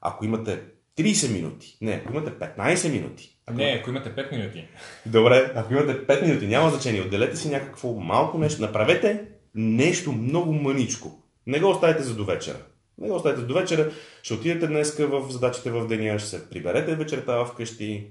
ако 0.00 0.24
имате 0.24 0.62
30 0.98 1.32
минути, 1.32 1.78
не, 1.80 1.92
ако 1.92 2.12
имате 2.12 2.30
15 2.30 2.92
минути, 2.92 3.38
ако... 3.46 3.58
Не, 3.58 3.78
ако 3.80 3.90
имате 3.90 4.14
5 4.14 4.32
минути. 4.32 4.68
Добре, 5.06 5.52
ако 5.54 5.72
имате 5.72 6.06
5 6.06 6.22
минути, 6.22 6.46
няма 6.46 6.70
значение. 6.70 7.02
Отделете 7.02 7.36
си 7.36 7.48
някакво 7.48 7.92
малко 7.92 8.38
нещо. 8.38 8.62
Направете 8.62 9.24
нещо 9.54 10.12
много 10.12 10.52
мъничко. 10.52 11.22
Не 11.46 11.60
го 11.60 11.70
оставите 11.70 12.02
за 12.02 12.14
до 12.14 12.24
вечера. 12.24 12.58
Не 12.98 13.08
го 13.08 13.14
оставите 13.14 13.42
до 13.42 13.54
вечера. 13.54 13.90
Ще 14.22 14.34
отидете 14.34 14.66
днеска 14.66 15.06
в 15.06 15.32
задачите 15.32 15.70
в 15.70 15.86
деня, 15.86 16.18
ще 16.18 16.28
се 16.28 16.50
приберете 16.50 16.94
вечерта 16.96 17.44
вкъщи, 17.44 18.06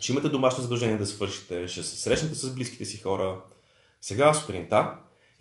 ще 0.00 0.12
имате 0.12 0.28
домашно 0.28 0.62
задължение 0.62 0.96
да 0.96 1.06
свършите, 1.06 1.68
ще 1.68 1.82
се 1.82 1.96
срещнете 1.96 2.34
с 2.34 2.54
близките 2.54 2.84
си 2.84 3.00
хора. 3.00 3.40
Сега 4.00 4.34
сутринта 4.34 4.94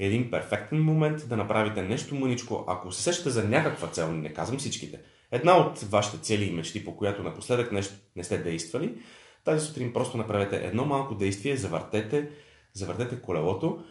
един 0.06 0.32
перфектен 0.32 0.84
момент 0.84 1.30
да 1.30 1.38
направите 1.38 1.82
нещо 1.82 2.16
мъничко. 2.16 2.66
Ако 2.68 2.92
се 2.92 3.02
сещате 3.02 3.30
за 3.30 3.44
някаква 3.44 3.88
цел, 3.88 4.12
не 4.12 4.34
казвам 4.34 4.60
всичките, 4.60 5.00
една 5.32 5.58
от 5.58 5.80
вашите 5.80 6.18
цели 6.18 6.46
и 6.46 6.52
мечти, 6.52 6.86
по 6.86 6.98
която 6.98 7.24
напоследък 7.24 7.72
нещо 7.72 7.94
не 8.16 8.24
сте 8.24 8.38
действали, 8.38 8.96
тази 9.44 9.66
сутрин 9.66 9.94
просто 9.94 10.18
направете 10.18 10.56
едно 10.56 10.86
малко 10.86 11.16
действие, 11.16 11.58
завъртете, 11.58 12.30
завъртете 12.74 13.22
колелото. 13.22 13.84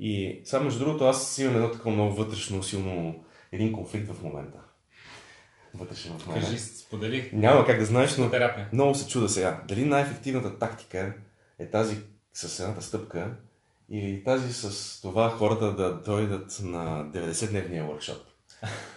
И 0.00 0.40
само 0.44 0.64
между 0.64 0.84
другото, 0.84 1.04
аз 1.04 1.38
имам 1.38 1.56
едно 1.56 1.70
такова 1.70 1.94
много 1.94 2.14
вътрешно, 2.14 2.62
силно, 2.62 3.24
един 3.52 3.72
конфликт 3.72 4.12
в 4.12 4.22
момента. 4.22 4.58
Вътрешен 5.74 6.18
в 6.18 6.26
момента. 6.26 6.46
Кажи, 6.46 6.58
сподели. 6.58 7.30
Няма 7.32 7.66
как 7.66 7.78
да 7.78 7.84
знаеш, 7.84 8.16
но 8.16 8.30
Терапия. 8.30 8.68
много 8.72 8.94
се 8.94 9.08
чуда 9.08 9.28
сега. 9.28 9.62
Дали 9.68 9.84
най-ефективната 9.84 10.58
тактика 10.58 11.14
е 11.58 11.70
тази 11.70 11.96
с 12.32 12.60
едната 12.60 12.82
стъпка 12.82 13.36
или 13.90 14.24
тази 14.24 14.52
с 14.52 15.00
това 15.02 15.30
хората 15.30 15.72
да 15.72 15.94
дойдат 15.94 16.60
на 16.62 17.04
90-дневния 17.14 17.84
workshop. 17.84 18.18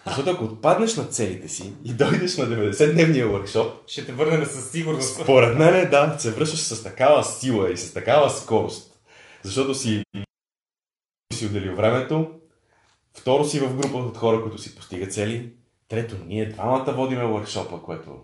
Защото 0.06 0.32
ако 0.32 0.44
отпаднеш 0.44 0.96
на 0.96 1.04
целите 1.04 1.48
си 1.48 1.74
и 1.86 1.94
дойдеш 1.94 2.38
на 2.38 2.46
90-дневния 2.46 3.28
workshop, 3.28 3.72
Ще 3.88 4.06
те 4.06 4.12
върнем 4.12 4.46
със 4.46 4.72
сигурност. 4.72 5.22
според 5.22 5.58
мен 5.58 5.76
е 5.76 5.86
да, 5.86 6.16
се 6.20 6.32
връщаш 6.32 6.60
с 6.60 6.84
такава 6.84 7.24
сила 7.24 7.72
и 7.72 7.78
с 7.78 7.94
такава 7.94 8.30
скорост. 8.30 9.00
Защото 9.44 9.76
си 9.76 10.04
си 11.34 11.46
отделил 11.46 11.76
времето, 11.76 12.32
второ 13.18 13.46
си 13.46 13.60
в 13.60 13.76
група 13.76 13.98
от 13.98 14.18
хора, 14.18 14.42
които 14.42 14.58
си 14.58 14.76
постигат 14.76 15.14
цели, 15.14 15.54
трето, 15.88 16.16
ние 16.26 16.50
двамата 16.50 16.94
водиме 16.94 17.24
workshop 17.24 17.82
което 17.82 18.20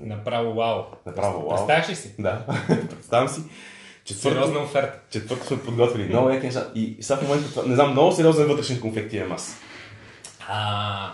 Направо 0.00 0.54
вау. 0.54 0.82
Направо 1.06 1.48
вау. 1.48 1.48
Представяш 1.56 1.88
ли 1.88 1.94
си? 1.96 2.14
да, 2.18 2.46
представям 2.90 3.28
си. 3.28 3.40
Четвърто, 4.04 4.34
Сериозна 4.36 4.58
оферта. 4.60 5.00
четвърто 5.10 5.46
сме 5.46 5.62
подготвили 5.62 6.08
много 6.08 6.30
яки 6.30 6.46
неща. 6.46 6.70
И 6.74 6.96
сега 7.00 7.16
в 7.16 7.22
момента, 7.22 7.50
това- 7.50 7.62
не 7.66 7.74
знам, 7.74 7.90
много 7.90 8.12
сериозен 8.12 8.46
вътрешен 8.48 8.80
конфликт 8.80 9.12
имам 9.12 9.32
аз. 9.32 9.60
А, 10.48 11.12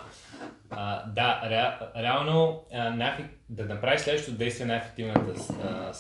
а, 0.71 1.05
да, 1.07 1.41
ре, 1.45 1.79
реално 2.03 2.65
а, 2.75 2.91
най- 2.91 3.29
да 3.49 3.65
направиш 3.65 4.01
следващото 4.01 4.39
действие 4.39 4.67
най-ефективната 4.67 5.35
а, 5.63 5.93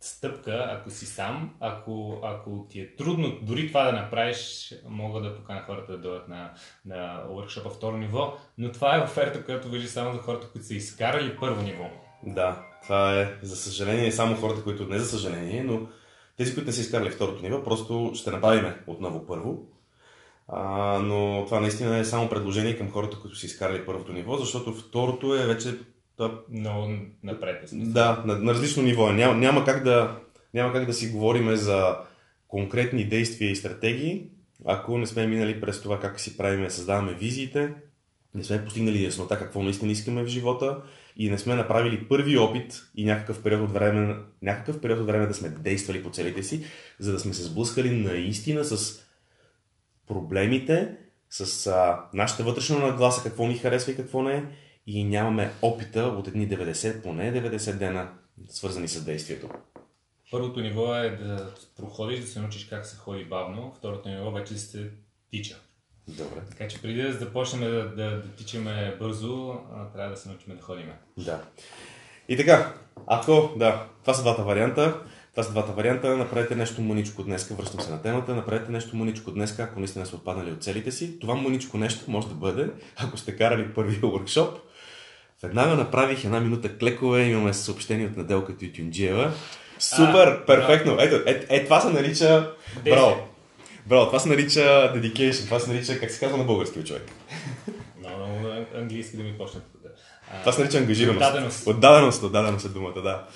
стъпка, 0.00 0.66
ако 0.70 0.90
си 0.90 1.06
сам, 1.06 1.54
ако, 1.60 2.20
ако 2.22 2.66
ти 2.70 2.80
е 2.80 2.96
трудно 2.96 3.38
дори 3.42 3.68
това 3.68 3.84
да 3.84 3.92
направиш, 3.92 4.74
мога 4.88 5.20
да 5.20 5.36
покана 5.36 5.62
хората 5.66 5.92
да 5.92 5.98
дойдат 5.98 6.28
на, 6.28 6.50
на 6.86 7.22
workshop 7.30 7.76
второ 7.76 7.96
ниво, 7.96 8.34
но 8.58 8.72
това 8.72 8.96
е 8.96 9.00
оферта, 9.00 9.44
която 9.44 9.70
въжи 9.70 9.88
само 9.88 10.12
за 10.12 10.18
хората, 10.18 10.46
които 10.52 10.66
са 10.66 10.74
изкарали 10.74 11.36
първо 11.40 11.62
ниво. 11.62 11.84
Да, 12.22 12.62
това 12.82 13.20
е, 13.20 13.28
за 13.42 13.56
съжаление, 13.56 14.12
само 14.12 14.36
хората, 14.36 14.62
които 14.62 14.84
не 14.86 14.98
за 14.98 15.06
съжаление, 15.06 15.62
но 15.64 15.80
тези, 16.36 16.54
които 16.54 16.66
не 16.66 16.72
са 16.72 16.80
изкарали 16.80 17.10
второто 17.10 17.42
ниво, 17.42 17.64
просто 17.64 18.12
ще 18.14 18.30
направим 18.30 18.74
отново 18.86 19.26
първо. 19.26 19.66
А, 20.48 20.98
но 20.98 21.44
това 21.44 21.60
наистина 21.60 21.98
е 21.98 22.04
само 22.04 22.28
предложение 22.28 22.78
към 22.78 22.90
хората, 22.90 23.20
които 23.20 23.36
са 23.36 23.46
изкарали 23.46 23.86
първото 23.86 24.12
ниво, 24.12 24.36
защото 24.36 24.72
второто 24.72 25.34
е 25.34 25.46
вече 25.46 25.78
Много 26.50 26.92
напред 27.22 27.68
да 27.72 28.22
на, 28.26 28.38
на 28.38 28.54
различно 28.54 28.82
ниво. 28.82 29.10
е. 29.10 29.12
Няма, 29.12 29.34
няма, 29.34 29.64
как 29.64 29.84
да, 29.84 30.18
няма 30.54 30.72
как 30.72 30.86
да 30.86 30.94
си 30.94 31.10
говорим 31.10 31.56
за 31.56 31.96
конкретни 32.48 33.04
действия 33.04 33.50
и 33.50 33.56
стратегии, 33.56 34.26
ако 34.64 34.98
не 34.98 35.06
сме 35.06 35.26
минали 35.26 35.60
през 35.60 35.82
това 35.82 36.00
как 36.00 36.20
си 36.20 36.36
правиме, 36.36 36.70
създаваме 36.70 37.14
визиите, 37.14 37.74
не 38.34 38.44
сме 38.44 38.64
постигнали 38.64 39.04
яснота 39.04 39.38
какво 39.38 39.62
наистина 39.62 39.92
искаме 39.92 40.22
в 40.22 40.26
живота 40.26 40.82
и 41.16 41.30
не 41.30 41.38
сме 41.38 41.54
направили 41.54 42.08
първи 42.08 42.38
опит 42.38 42.82
и 42.94 43.04
някакъв 43.04 43.42
период 43.42 43.62
от 43.62 43.72
време, 43.72 44.16
някакъв 44.42 44.80
период 44.80 45.00
от 45.00 45.06
време 45.06 45.26
да 45.26 45.34
сме 45.34 45.48
действали 45.48 46.02
по 46.02 46.10
целите 46.10 46.42
си, 46.42 46.64
за 46.98 47.12
да 47.12 47.20
сме 47.20 47.34
се 47.34 47.42
сблъскали 47.42 47.90
наистина 47.90 48.64
с 48.64 49.02
проблемите, 50.06 50.96
с 51.30 51.66
а, 51.66 52.04
нашата 52.14 52.44
вътрешна 52.44 52.78
нагласа, 52.78 53.22
какво 53.22 53.46
ни 53.46 53.58
харесва 53.58 53.92
и 53.92 53.96
какво 53.96 54.22
не, 54.22 54.44
и 54.86 55.04
нямаме 55.04 55.52
опита 55.62 56.02
от 56.02 56.28
едни 56.28 56.48
90, 56.48 57.02
поне 57.02 57.32
90 57.32 57.78
дена, 57.78 58.12
свързани 58.48 58.88
с 58.88 59.04
действието. 59.04 59.48
Първото 60.30 60.60
ниво 60.60 60.96
е 60.96 61.10
да 61.10 61.54
проходиш, 61.76 62.20
да 62.20 62.26
се 62.26 62.40
научиш 62.40 62.64
как 62.64 62.86
се 62.86 62.96
ходи 62.96 63.24
бавно. 63.24 63.74
Второто 63.78 64.08
ниво 64.08 64.30
вече 64.30 64.58
се 64.58 64.90
тича. 65.30 65.60
Добре. 66.08 66.40
Така 66.50 66.68
че 66.68 66.82
преди 66.82 67.02
да 67.02 67.12
започнем 67.12 67.60
да, 67.60 67.88
да, 67.88 68.10
да 68.10 68.28
тичаме 68.36 68.96
бързо, 68.98 69.58
трябва 69.94 70.10
да 70.10 70.16
се 70.16 70.28
научим 70.28 70.56
да 70.56 70.62
ходим. 70.62 70.86
Да. 71.16 71.40
И 72.28 72.36
така, 72.36 72.72
ако, 73.06 73.52
да, 73.56 73.86
това 74.00 74.14
са 74.14 74.22
двата 74.22 74.42
варианта. 74.42 74.94
Това 75.30 75.42
са 75.44 75.50
двата 75.50 75.72
варианта. 75.72 76.16
Направете 76.16 76.54
нещо 76.54 76.82
мъничко 76.82 77.22
днес. 77.22 77.48
Връщам 77.48 77.80
се 77.80 77.90
на 77.90 78.02
темата. 78.02 78.34
Направете 78.34 78.72
нещо 78.72 78.96
мъничко 78.96 79.30
днес, 79.30 79.58
ако 79.58 79.78
наистина 79.78 80.06
са 80.06 80.16
отпаднали 80.16 80.52
от 80.52 80.62
целите 80.62 80.92
си. 80.92 81.18
Това 81.18 81.34
мъничко 81.34 81.78
нещо 81.78 82.10
може 82.10 82.28
да 82.28 82.34
бъде, 82.34 82.70
ако 82.96 83.16
сте 83.16 83.36
карали 83.36 83.74
първия 83.74 84.00
workshop. 84.00 84.50
Веднага 85.42 85.74
направих 85.74 86.24
една 86.24 86.40
минута 86.40 86.78
клекове. 86.78 87.22
Имаме 87.22 87.54
съобщение 87.54 88.06
от 88.06 88.16
Неделка 88.16 88.56
Тютюнджиева. 88.56 89.32
Супер, 89.78 90.26
А, 90.26 90.46
перфектно. 90.46 90.96
Ето, 91.00 91.16
е, 91.30 91.46
е, 91.48 91.64
това 91.64 91.80
се 91.80 91.90
нарича... 91.90 92.50
Браво. 92.84 93.28
Браво, 93.86 94.06
това 94.06 94.18
се 94.18 94.28
нарича 94.28 94.92
dedication. 94.96 95.44
Това 95.44 95.60
се 95.60 95.72
нарича, 95.72 96.00
как 96.00 96.10
се 96.10 96.20
казва 96.20 96.38
на 96.38 96.44
български 96.44 96.84
човек. 96.84 97.10
Много, 97.98 98.26
много 98.26 98.64
английски 98.74 99.16
да 99.16 99.22
ми 99.22 99.38
почнат. 99.38 99.64
А, 100.32 100.40
Това 100.40 100.52
се 100.52 100.60
нарича 100.60 100.78
ангажираност. 100.78 101.20
Отдаденост. 101.20 101.66
Отдаденост, 101.66 102.22
отдаденост 102.22 102.66
е 102.66 102.68
думата, 102.68 103.02
да. 103.02 103.26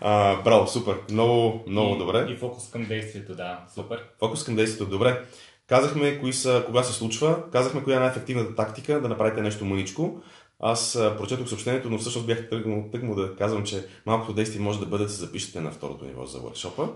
А, 0.00 0.42
браво, 0.42 0.68
супер. 0.68 0.96
Много, 1.10 1.64
много 1.66 1.94
и, 1.94 1.98
добре. 1.98 2.26
И 2.28 2.36
фокус 2.36 2.70
към 2.70 2.84
действието, 2.84 3.34
да. 3.34 3.58
Супер. 3.74 4.04
Фокус 4.18 4.44
към 4.44 4.56
действието, 4.56 4.90
добре. 4.90 5.22
Казахме 5.66 6.18
кои 6.18 6.32
са, 6.32 6.62
кога 6.66 6.82
се 6.82 6.92
случва, 6.92 7.50
казахме 7.52 7.82
коя 7.82 7.96
е 7.96 8.00
най-ефективната 8.00 8.54
тактика 8.54 9.00
да 9.00 9.08
направите 9.08 9.40
нещо 9.40 9.64
мъничко. 9.64 10.20
Аз 10.60 10.98
прочетох 11.18 11.48
съобщението, 11.48 11.90
но 11.90 11.98
всъщност 11.98 12.26
бях 12.26 12.48
тръгнал 12.48 12.88
тъкмо 12.92 13.14
да 13.14 13.36
казвам, 13.36 13.64
че 13.64 13.86
малкото 14.06 14.32
действие 14.32 14.60
може 14.60 14.80
да 14.80 14.86
бъде 14.86 15.04
да 15.04 15.10
се 15.10 15.20
запишете 15.20 15.60
на 15.60 15.70
второто 15.70 16.04
ниво 16.04 16.26
за 16.26 16.38
workshop 16.38 16.88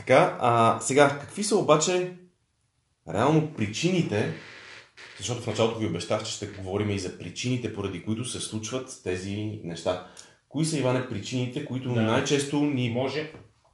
Така, 0.00 0.36
а, 0.40 0.80
сега, 0.80 1.18
какви 1.20 1.44
са 1.44 1.56
обаче 1.56 2.12
реално 3.08 3.54
причините, 3.54 4.32
защото 5.18 5.42
в 5.42 5.46
началото 5.46 5.78
ви 5.78 5.86
обещах, 5.86 6.24
че 6.24 6.32
ще 6.32 6.46
говорим 6.46 6.90
и 6.90 6.98
за 6.98 7.18
причините, 7.18 7.74
поради 7.74 8.02
които 8.02 8.24
се 8.24 8.40
случват 8.40 9.00
тези 9.04 9.60
неща. 9.64 10.06
Кои 10.48 10.64
са, 10.64 10.78
Иване, 10.78 11.08
причините, 11.08 11.64
които 11.64 11.92
Да. 11.92 12.02
най-често 12.02 12.60
ни 12.60 12.90
Може, 12.90 13.32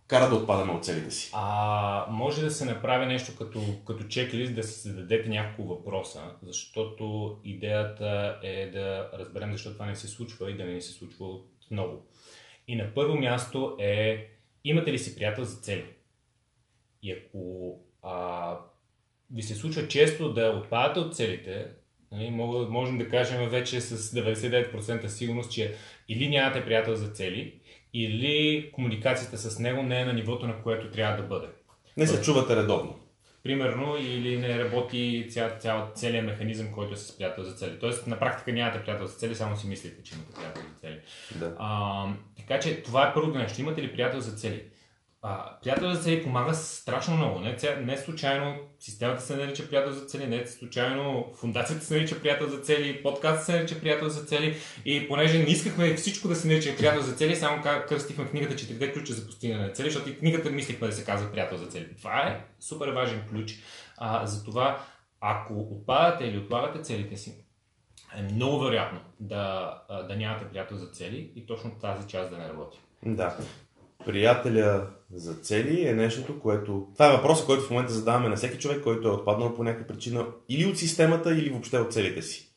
кара 0.09 0.29
да 0.29 0.37
отпадаме 0.37 0.73
от 0.73 0.85
целите 0.85 1.11
си? 1.11 1.31
А, 1.35 2.07
може 2.11 2.45
да 2.45 2.51
се 2.51 2.65
направи 2.65 3.07
нещо 3.07 3.33
като, 3.39 3.61
като 3.87 4.05
чеклист, 4.05 4.55
да 4.55 4.63
си 4.63 4.89
зададете 4.89 5.29
няколко 5.29 5.75
въпроса, 5.75 6.23
защото 6.43 7.37
идеята 7.45 8.39
е 8.43 8.71
да 8.71 9.11
разберем 9.19 9.53
защо 9.53 9.73
това 9.73 9.87
не 9.87 9.97
се 9.97 10.09
случва 10.09 10.51
и 10.51 10.57
да 10.57 10.65
не 10.65 10.73
ни 10.73 10.83
се 10.83 10.93
случва 10.93 11.27
отново. 11.27 12.03
И 12.69 12.77
на 12.77 12.95
първо 12.95 13.17
място 13.17 13.77
е, 13.81 14.27
имате 14.65 14.93
ли 14.93 14.99
си 14.99 15.17
приятел 15.17 15.45
за 15.45 15.57
цели? 15.57 15.96
И 17.07 17.13
ако 17.13 17.75
а, 18.03 18.59
ви 19.35 19.43
се 19.43 19.55
случва 19.55 19.89
често 19.89 20.33
да 20.33 20.51
отпадате 20.63 21.01
от 21.01 21.17
целите, 21.17 21.67
нали, 22.13 22.31
можем 22.71 22.99
да 22.99 23.09
кажем 23.09 23.49
вече 23.49 23.81
с 23.81 23.97
99% 23.97 25.07
сигурност, 25.07 25.53
че 25.53 25.75
или 26.09 26.29
нямате 26.29 26.65
приятел 26.65 26.95
за 26.95 27.09
цели, 27.09 27.61
или 27.95 28.71
комуникацията 28.73 29.39
с 29.39 29.59
него 29.59 29.83
не 29.83 30.01
е 30.01 30.05
на 30.05 30.13
нивото, 30.13 30.47
на 30.47 30.63
което 30.63 30.91
трябва 30.91 31.23
да 31.23 31.29
бъде. 31.29 31.47
Не 31.97 32.07
се 32.07 32.23
чувате 32.23 32.57
редовно. 32.57 32.99
Примерно, 33.43 33.97
или 34.01 34.39
не 34.39 34.65
работи 34.65 35.27
цял, 35.31 35.51
цял, 35.59 35.91
целият 35.95 36.27
механизъм, 36.27 36.73
който 36.73 36.95
е 36.95 36.97
с 36.97 37.19
приятел 37.19 37.45
за 37.45 37.53
цели. 37.53 37.79
Тоест, 37.81 38.07
на 38.07 38.19
практика 38.19 38.53
нямате 38.53 38.83
приятел 38.83 39.07
за 39.07 39.15
цели, 39.15 39.35
само 39.35 39.57
си 39.57 39.67
мислите, 39.67 40.03
че 40.03 40.15
имате 40.15 40.35
приятел 40.35 40.63
за 40.63 40.81
цели. 40.81 41.01
Да. 41.35 41.57
А, 41.59 42.07
така 42.37 42.61
че 42.61 42.83
това 42.83 43.09
е 43.09 43.15
първото 43.15 43.39
нещо. 43.39 43.61
Имате 43.61 43.83
ли 43.83 43.93
приятел 43.93 44.21
за 44.21 44.37
цели? 44.37 44.63
А, 45.29 45.59
приятел 45.63 45.93
за 45.93 46.01
цели 46.01 46.23
помага 46.23 46.55
страшно 46.55 47.17
много. 47.17 47.41
Не, 47.41 47.57
не 47.81 47.97
случайно 47.97 48.57
системата 48.81 49.23
се 49.23 49.37
нарича 49.37 49.69
приятел 49.69 49.93
за 49.93 50.05
цели, 50.05 50.27
не 50.27 50.47
случайно 50.47 51.33
фундацията 51.35 51.85
се 51.85 51.95
нарича 51.95 52.21
приятел 52.21 52.49
за 52.49 52.59
цели, 52.59 53.03
подкастът 53.03 53.47
се 53.47 53.53
нарича 53.53 53.81
приятел 53.81 54.09
за 54.09 54.25
цели 54.25 54.57
и 54.85 55.09
понеже 55.09 55.39
не 55.39 55.45
искахме 55.45 55.95
всичко 55.95 56.29
да 56.29 56.35
се 56.35 56.49
нарича 56.49 56.77
приятел 56.77 57.03
за 57.03 57.13
цели, 57.13 57.37
само 57.37 57.63
кръстихме 57.63 58.27
книгата 58.27 58.57
четирите 58.57 58.93
ключа 58.93 59.13
за 59.13 59.27
постигане 59.27 59.63
на 59.63 59.73
цели, 59.73 59.91
защото 59.91 60.11
и 60.11 60.19
книгата 60.19 60.51
мислихме 60.51 60.87
да 60.87 60.93
се 60.93 61.05
казва 61.05 61.33
приятел 61.33 61.59
за 61.59 61.67
цели. 61.67 61.97
Това 61.97 62.21
е 62.21 62.45
супер 62.61 62.89
важен 62.89 63.23
ключ. 63.31 63.55
А, 63.97 64.27
затова, 64.27 64.85
ако 65.21 65.61
отпадате 65.61 66.25
или 66.25 66.39
отлагате 66.39 66.83
целите 66.83 67.17
си, 67.17 67.35
е 68.19 68.23
много 68.23 68.65
вероятно 68.65 69.01
да, 69.21 69.75
да 70.09 70.17
нямате 70.17 70.45
приятел 70.45 70.77
за 70.77 70.87
цели 70.87 71.33
и 71.37 71.47
точно 71.47 71.71
тази 71.81 72.09
част 72.09 72.31
да 72.31 72.39
не 72.39 72.49
работи. 72.49 72.79
Да 73.07 73.37
приятеля 74.07 74.87
за 75.15 75.35
цели 75.35 75.89
е 75.89 75.95
нещото, 75.95 76.41
което... 76.41 76.89
Това 76.95 77.09
е 77.09 77.17
въпросът, 77.17 77.47
който 77.47 77.65
в 77.65 77.71
момента 77.71 77.93
задаваме 77.93 78.29
на 78.29 78.37
всеки 78.37 78.59
човек, 78.59 78.83
който 78.83 79.09
е 79.09 79.11
отпаднал 79.11 79.55
по 79.55 79.65
някаква 79.65 79.87
причина 79.87 80.27
или 80.49 80.67
от 80.67 80.79
системата, 80.79 81.33
или 81.33 81.51
въобще 81.51 81.79
от 81.79 81.93
целите 81.93 82.23
си. 82.23 82.53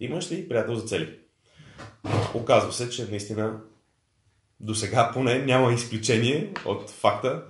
Имаш 0.00 0.32
ли 0.32 0.48
приятел 0.48 0.74
за 0.74 0.86
цели? 0.86 1.18
Оказва 2.34 2.72
се, 2.72 2.90
че 2.90 3.10
наистина 3.10 3.60
до 4.60 4.74
сега 4.74 5.10
поне 5.14 5.38
няма 5.38 5.72
изключение 5.72 6.52
от 6.64 6.90
факта, 6.90 7.42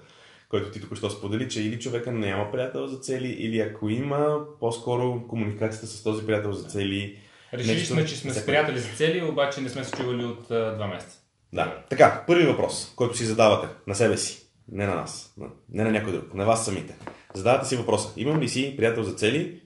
който 0.49 0.71
ти 0.71 0.81
току-що 0.81 1.11
сподели, 1.11 1.49
че 1.49 1.63
или 1.63 1.79
човека 1.79 2.13
няма 2.13 2.53
приятел 2.53 2.87
за 2.87 2.99
цели, 2.99 3.29
или 3.29 3.61
ако 3.61 3.89
има, 3.89 4.39
по-скоро 4.61 5.29
комуникацията 5.29 5.87
с 5.87 6.03
този 6.03 6.27
приятел 6.27 6.53
за 6.53 6.69
цели. 6.69 7.19
Решили 7.55 7.87
сме, 7.87 8.07
че 8.07 8.17
сме 8.17 8.33
с 8.33 8.47
приятели 8.47 8.79
за 8.79 8.89
цели, 8.89 9.23
обаче 9.23 9.61
не 9.61 9.69
сме 9.69 9.85
се 9.85 9.97
чували 9.97 10.25
от 10.25 10.51
а, 10.51 10.75
два 10.75 10.87
месеца. 10.87 11.18
Да. 11.53 11.85
Така, 11.91 12.25
първи 12.27 12.47
въпрос, 12.47 12.93
който 12.97 13.17
си 13.17 13.25
задавате 13.25 13.75
на 13.87 13.95
себе 13.95 14.17
си, 14.17 14.47
не 14.69 14.87
на 14.87 14.95
нас, 14.95 15.35
не 15.69 15.85
на 15.85 15.91
някой 15.91 16.13
друг, 16.13 16.35
на 16.35 16.45
вас 16.45 16.65
самите. 16.65 16.97
Задавате 17.35 17.69
си 17.69 17.77
въпроса, 17.77 18.13
имам 18.17 18.41
ли 18.41 18.49
си 18.49 18.75
приятел 18.77 19.03
за 19.03 19.15
цели, 19.15 19.63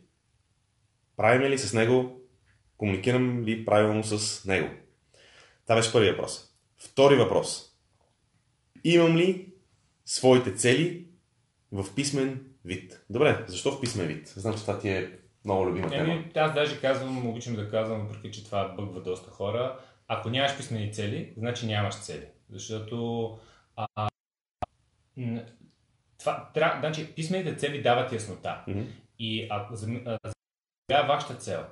правим 1.16 1.50
ли 1.50 1.58
с 1.58 1.72
него, 1.72 2.20
комуникирам 2.76 3.44
ли 3.44 3.64
правилно 3.64 4.04
с 4.04 4.44
него? 4.44 4.68
Това 5.66 5.76
беше 5.76 5.92
първи 5.92 6.10
въпрос. 6.10 6.48
Втори 6.78 7.16
въпрос. 7.16 7.72
Имам 8.84 9.16
ли 9.16 9.52
своите 10.04 10.54
цели 10.54 11.06
в 11.72 11.94
писмен 11.94 12.46
вид? 12.64 13.04
Добре, 13.10 13.44
защо 13.48 13.72
в 13.72 13.80
писмен 13.80 14.06
вид? 14.06 14.28
Знам, 14.36 14.54
че 14.54 14.60
това 14.60 14.78
ти 14.78 14.88
е 14.88 15.18
много 15.44 15.66
любима 15.66 15.90
тема. 15.90 16.24
аз 16.36 16.54
даже 16.54 16.80
казвам, 16.80 17.26
обичам 17.26 17.56
да 17.56 17.70
казвам, 17.70 18.06
въпреки 18.06 18.30
че 18.30 18.44
това 18.44 18.68
бъгва 18.68 19.02
доста 19.02 19.30
хора, 19.30 19.78
ако 20.12 20.31
нямаш 20.31 20.57
писмени 20.57 20.92
цели, 20.92 21.33
значи 21.37 21.66
нямаш 21.66 21.95
цели. 21.95 22.26
Защото 22.51 23.38
а, 23.77 24.09
това, 26.18 26.51
тря, 26.55 26.77
значи, 26.81 27.14
писмените 27.14 27.57
цели 27.57 27.83
дават 27.83 28.12
яснота. 28.12 28.64
Mm-hmm. 28.68 28.85
И 29.18 29.46
ако 29.51 29.77
за, 29.77 29.87
сега 30.90 31.03
вашата 31.03 31.35
цел, 31.35 31.64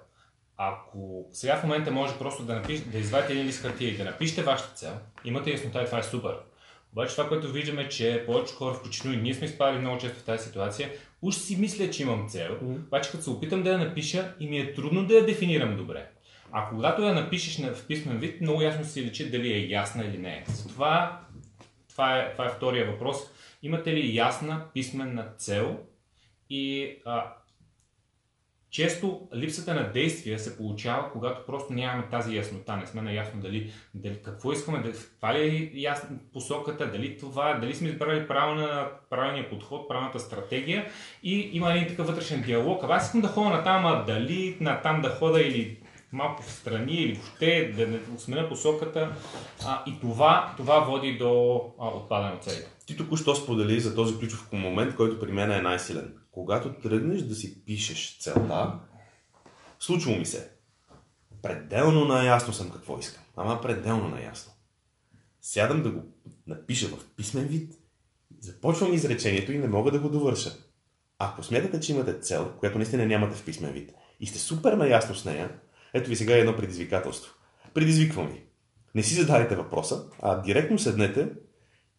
ако 0.57 1.29
сега 1.33 1.57
в 1.57 1.63
момента 1.63 1.91
може 1.91 2.19
просто 2.19 2.43
да, 2.43 2.55
напиш, 2.55 2.81
да 2.81 2.99
извадите 2.99 3.33
един 3.33 3.47
лист 3.47 3.63
хартия 3.63 3.91
и 3.91 3.97
да 3.97 4.05
напишете 4.05 4.43
вашата 4.43 4.75
цел, 4.75 4.99
имате 5.25 5.51
яснота 5.51 5.83
и 5.83 5.87
това 5.87 5.99
е 5.99 6.03
супер. 6.03 6.37
Обаче 6.93 7.17
това, 7.17 7.29
което 7.29 7.53
виждаме, 7.53 7.89
че 7.89 8.23
повече 8.27 8.55
хора, 8.55 8.75
включително 8.75 9.17
и 9.17 9.23
ние 9.23 9.35
сме 9.35 9.47
изпадали 9.47 9.81
много 9.81 9.99
често 9.99 10.19
в 10.19 10.25
тази 10.25 10.47
ситуация, 10.47 10.91
уж 11.23 11.35
си 11.35 11.57
мисля, 11.57 11.91
че 11.91 12.03
имам 12.03 12.29
цел, 12.29 12.59
mm-hmm. 12.63 12.87
обаче 12.87 13.11
като 13.11 13.25
се 13.25 13.31
опитам 13.31 13.63
да 13.63 13.71
я 13.71 13.79
напиша 13.79 14.35
и 14.41 14.49
ми 14.49 14.59
е 14.59 14.75
трудно 14.75 15.07
да 15.07 15.15
я 15.15 15.27
дефинирам 15.27 15.77
добре. 15.77 16.11
А 16.53 16.69
когато 16.69 17.03
я 17.03 17.15
напишеш 17.15 17.67
в 17.75 17.87
писмен 17.87 18.19
вид, 18.19 18.41
много 18.41 18.63
ясно 18.63 18.85
се 18.85 19.03
личи 19.03 19.31
дали 19.31 19.53
е 19.53 19.67
ясна 19.67 20.05
или 20.05 20.19
не. 20.19 20.45
Затова 20.49 21.21
това 21.89 22.19
е, 22.19 22.33
това 22.33 22.47
е 22.47 22.49
втория 22.49 22.91
въпрос. 22.91 23.17
Имате 23.63 23.93
ли 23.93 24.17
ясна 24.17 24.65
писменна 24.75 25.27
цел? 25.39 25.79
И 26.51 26.97
а, 27.05 27.33
често 28.71 29.29
липсата 29.35 29.75
на 29.75 29.93
действия 29.93 30.39
се 30.39 30.57
получава, 30.57 31.13
когато 31.13 31.47
просто 31.47 31.73
нямаме 31.73 32.09
тази 32.11 32.37
яснота. 32.37 32.77
Не 32.77 32.87
сме 32.87 33.03
наясно 33.03 33.41
дали, 33.41 33.73
дали 33.95 34.23
какво 34.23 34.53
искаме, 34.53 34.79
дали, 34.79 34.95
това 35.17 35.35
ли 35.35 35.71
е 35.75 35.81
ясна 35.81 36.17
посоката, 36.33 36.91
дали 36.91 37.19
това, 37.19 37.55
дали 37.55 37.75
сме 37.75 37.89
избрали 37.89 38.29
правилна, 38.29 38.89
правилния 39.11 39.51
подход, 39.51 39.89
правилната 39.89 40.19
стратегия 40.19 40.87
и 41.23 41.51
има 41.53 41.73
един 41.73 41.89
такъв 41.89 42.07
вътрешен 42.07 42.43
диалог. 42.43 42.85
Аз 42.89 43.07
искам 43.07 43.21
да 43.21 43.29
ходя 43.29 43.51
на 43.51 43.63
там, 43.63 43.87
а 43.87 44.05
дали 44.05 44.57
на 44.61 44.83
там 44.83 45.03
да 45.03 45.11
хода 45.11 45.41
или 45.41 45.80
малко 46.13 46.43
в 46.43 46.53
страни 46.53 46.95
или 46.95 47.15
въобще 47.15 47.73
да 47.77 47.87
не 47.87 48.01
сменя 48.19 48.49
посоката. 48.49 49.17
А, 49.67 49.83
и 49.87 50.01
това, 50.01 50.55
това 50.57 50.81
води 50.81 51.19
до 51.19 51.61
а, 51.81 51.89
отпадане 51.89 52.35
от 52.35 52.45
целите. 52.45 52.69
Ти 52.87 52.97
току-що 52.97 53.35
сподели 53.35 53.81
за 53.81 53.95
този 53.95 54.19
ключов 54.19 54.53
момент, 54.53 54.95
който 54.95 55.21
при 55.21 55.33
мен 55.33 55.53
е 55.53 55.63
най-силен. 55.63 56.15
Когато 56.33 56.73
тръгнеш 56.73 57.23
да 57.23 57.35
си 57.35 57.65
пишеш 57.65 58.19
целта, 58.21 58.79
случва 59.79 60.17
ми 60.17 60.27
се. 60.27 60.51
Пределно 61.43 62.05
наясно 62.05 62.53
съм 62.53 62.71
какво 62.71 62.99
искам. 62.99 63.23
Ама 63.37 63.61
пределно 63.61 64.09
наясно. 64.09 64.53
Сядам 65.41 65.83
да 65.83 65.91
го 65.91 66.03
напиша 66.47 66.89
в 66.89 67.05
писмен 67.17 67.45
вид, 67.45 67.75
започвам 68.41 68.93
изречението 68.93 69.53
и 69.53 69.59
не 69.59 69.69
мога 69.69 69.91
да 69.91 69.99
го 69.99 70.09
довърша. 70.09 70.51
Ако 71.19 71.43
смятате, 71.43 71.81
че 71.81 71.93
имате 71.93 72.19
цел, 72.19 72.53
която 72.59 72.79
наистина 72.79 73.07
нямате 73.07 73.37
в 73.37 73.45
писмен 73.45 73.73
вид, 73.73 73.93
и 74.21 74.27
сте 74.27 74.39
супер 74.39 74.73
наясно 74.73 75.15
с 75.15 75.25
нея, 75.25 75.51
ето 75.95 76.11
ви 76.11 76.17
сега 76.17 76.37
едно 76.37 76.57
предизвикателство. 76.57 77.35
Предизвиквам 77.75 78.29
ви. 78.29 78.43
Не 78.95 79.03
си 79.03 79.15
зададете 79.15 79.57
въпроса, 79.57 80.05
а 80.23 80.43
директно 80.43 80.79
седнете 80.79 81.29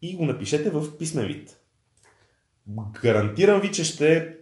и 0.02 0.16
го 0.16 0.24
напишете 0.24 0.70
в 0.70 0.98
писмен 0.98 1.26
вид. 1.26 1.56
Гарантирам 3.02 3.60
ви, 3.60 3.72
че 3.72 3.84
ще 3.84 4.36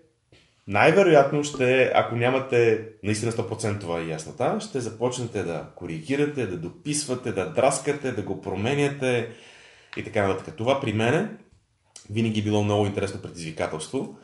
най-вероятно 0.66 1.44
ще, 1.44 1.92
ако 1.94 2.16
нямате 2.16 2.88
наистина 3.02 3.32
100% 3.32 4.08
яснота, 4.08 4.58
ще 4.60 4.80
започнете 4.80 5.42
да 5.42 5.66
коригирате, 5.76 6.46
да 6.46 6.56
дописвате, 6.56 7.32
да 7.32 7.52
драскате, 7.52 8.12
да 8.12 8.22
го 8.22 8.40
променяте 8.40 9.30
и 9.96 10.04
така 10.04 10.28
нататък. 10.28 10.56
Това 10.56 10.80
при 10.80 10.92
мене 10.92 11.30
винаги 12.10 12.40
е 12.40 12.42
било 12.42 12.64
много 12.64 12.86
интересно 12.86 13.22
предизвикателство, 13.22 14.18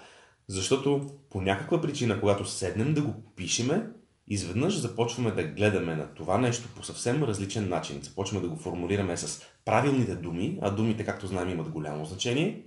защото 0.48 1.10
по 1.30 1.40
някаква 1.40 1.80
причина, 1.80 2.20
когато 2.20 2.44
седнем 2.44 2.94
да 2.94 3.02
го 3.02 3.14
пишеме, 3.36 3.86
изведнъж 4.28 4.78
започваме 4.78 5.30
да 5.30 5.44
гледаме 5.44 5.96
на 5.96 6.14
това 6.14 6.38
нещо 6.38 6.68
по 6.76 6.82
съвсем 6.82 7.22
различен 7.22 7.68
начин. 7.68 8.02
Започваме 8.02 8.42
да 8.42 8.48
го 8.48 8.56
формулираме 8.56 9.16
с 9.16 9.42
правилните 9.64 10.14
думи, 10.14 10.58
а 10.62 10.70
думите, 10.70 11.04
както 11.04 11.26
знаем, 11.26 11.48
имат 11.48 11.68
голямо 11.68 12.04
значение. 12.04 12.62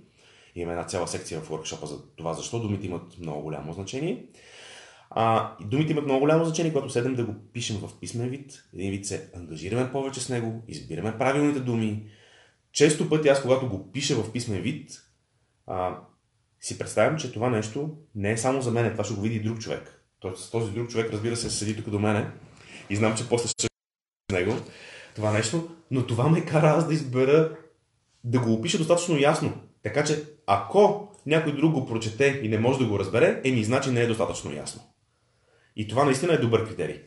Имаме 0.54 0.72
една 0.72 0.86
цяла 0.86 1.08
секция 1.08 1.40
в 1.40 1.48
workshop 1.48 1.84
за 1.84 2.06
това, 2.16 2.34
защо 2.34 2.60
думите 2.60 2.86
имат 2.86 3.18
много 3.18 3.42
голямо 3.42 3.72
значение. 3.72 4.24
А, 5.10 5.56
думите 5.60 5.92
имат 5.92 6.04
много 6.04 6.20
голямо 6.20 6.44
значение, 6.44 6.72
когато 6.72 6.92
седем 6.92 7.14
да 7.14 7.24
го 7.24 7.34
пишем 7.52 7.76
в 7.76 8.00
писмен 8.00 8.28
вид. 8.28 8.64
Един 8.74 8.90
вид 8.90 9.06
се 9.06 9.30
ангажираме 9.34 9.92
повече 9.92 10.20
с 10.20 10.28
него, 10.28 10.62
избираме 10.68 11.18
правилните 11.18 11.60
думи. 11.60 12.06
Често 12.72 13.08
пъти 13.08 13.28
аз, 13.28 13.42
когато 13.42 13.68
го 13.68 13.92
пиша 13.92 14.14
в 14.14 14.32
писмен 14.32 14.62
вид, 14.62 15.02
а, 15.66 15.98
си 16.60 16.78
представям, 16.78 17.18
че 17.18 17.32
това 17.32 17.50
нещо 17.50 17.96
не 18.14 18.32
е 18.32 18.36
само 18.36 18.62
за 18.62 18.70
мен, 18.70 18.92
това 18.92 19.04
ще 19.04 19.14
го 19.14 19.20
види 19.20 19.40
друг 19.40 19.58
човек. 19.58 19.99
Тоест, 20.20 20.52
този 20.52 20.72
друг 20.72 20.90
човек, 20.90 21.12
разбира 21.12 21.36
се, 21.36 21.50
седи 21.50 21.76
тук 21.76 21.90
до 21.90 21.98
мене 21.98 22.30
и 22.90 22.96
знам, 22.96 23.16
че 23.16 23.28
после 23.28 23.48
ще 23.48 23.62
с 23.62 24.32
него 24.32 24.56
това 25.14 25.32
нещо, 25.32 25.68
но 25.90 26.06
това 26.06 26.28
ме 26.28 26.44
кара 26.44 26.66
аз 26.66 26.88
да 26.88 26.94
избера 26.94 27.56
да 28.24 28.40
го 28.40 28.52
опиша 28.52 28.78
достатъчно 28.78 29.18
ясно. 29.18 29.52
Така 29.82 30.04
че, 30.04 30.24
ако 30.46 31.08
някой 31.26 31.56
друг 31.56 31.72
го 31.72 31.86
прочете 31.86 32.40
и 32.42 32.48
не 32.48 32.58
може 32.58 32.78
да 32.78 32.86
го 32.86 32.98
разбере, 32.98 33.40
еми, 33.44 33.64
значи 33.64 33.90
не 33.90 34.00
е 34.00 34.06
достатъчно 34.06 34.54
ясно. 34.54 34.82
И 35.76 35.88
това 35.88 36.04
наистина 36.04 36.34
е 36.34 36.38
добър 36.38 36.68
критерий. 36.68 37.00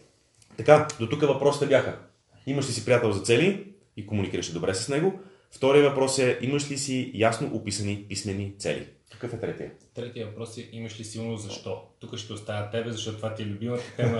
Така, 0.57 0.87
до 0.99 1.09
тук 1.09 1.21
въпросите 1.21 1.67
бяха. 1.67 1.99
Имаш 2.45 2.69
ли 2.69 2.73
си 2.73 2.85
приятел 2.85 3.11
за 3.11 3.21
цели 3.21 3.73
и 3.97 4.07
комуникираш 4.07 4.51
добре 4.51 4.73
с 4.73 4.89
него? 4.89 5.19
Втория 5.51 5.89
въпрос 5.89 6.19
е, 6.19 6.39
имаш 6.41 6.71
ли 6.71 6.77
си 6.77 7.11
ясно 7.13 7.49
описани 7.53 8.05
писмени 8.09 8.53
цели? 8.59 8.87
Какъв 9.13 9.33
е 9.33 9.39
третия? 9.39 9.71
Третия 9.95 10.25
въпрос 10.25 10.57
е, 10.57 10.69
имаш 10.71 10.99
ли 10.99 11.03
силно 11.03 11.37
защо? 11.37 11.81
Тук 11.99 12.17
ще 12.17 12.33
оставя 12.33 12.69
тебе, 12.69 12.91
защото 12.91 13.17
това 13.17 13.33
ти 13.33 13.43
е 13.43 13.45
любимата 13.45 13.83
тема. 13.97 14.17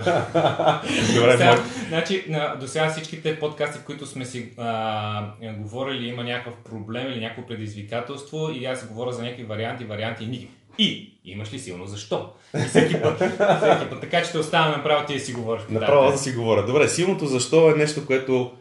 Добре, 1.16 1.32
сега, 1.32 1.64
значи, 1.88 2.26
на, 2.28 2.56
до 2.60 2.68
сега 2.68 2.90
всичките 2.90 3.40
подкасти, 3.40 3.80
в 3.80 3.84
които 3.84 4.06
сме 4.06 4.26
си 4.26 4.54
а, 4.58 5.32
говорили, 5.58 6.08
има 6.08 6.24
някакъв 6.24 6.54
проблем 6.64 7.08
или 7.08 7.20
някакво 7.20 7.48
предизвикателство 7.48 8.50
и 8.50 8.66
аз 8.66 8.88
говоря 8.88 9.12
за 9.12 9.24
някакви 9.24 9.44
варианти, 9.44 9.86
варианти 9.86 10.24
и 10.24 10.28
ники. 10.28 10.48
И 10.78 11.14
имаш 11.26 11.54
ли 11.54 11.60
силно 11.60 11.86
защо? 11.86 12.30
И 12.56 12.68
всеки 12.68 13.02
път, 13.02 13.16
всеки 13.18 13.90
път. 13.90 14.02
Така 14.02 14.24
че 14.24 14.32
те 14.32 14.38
оставям 14.38 14.72
направо 14.72 15.06
ти 15.06 15.14
да 15.14 15.20
си 15.20 15.34
говориш. 15.34 15.62
Направо 15.70 16.06
тази 16.06 16.18
да 16.18 16.24
си 16.24 16.32
говоря. 16.32 16.66
Добре, 16.66 16.88
силното 16.88 17.26
защо 17.26 17.72
е 17.72 17.74
нещо, 17.74 18.06
което... 18.06 18.52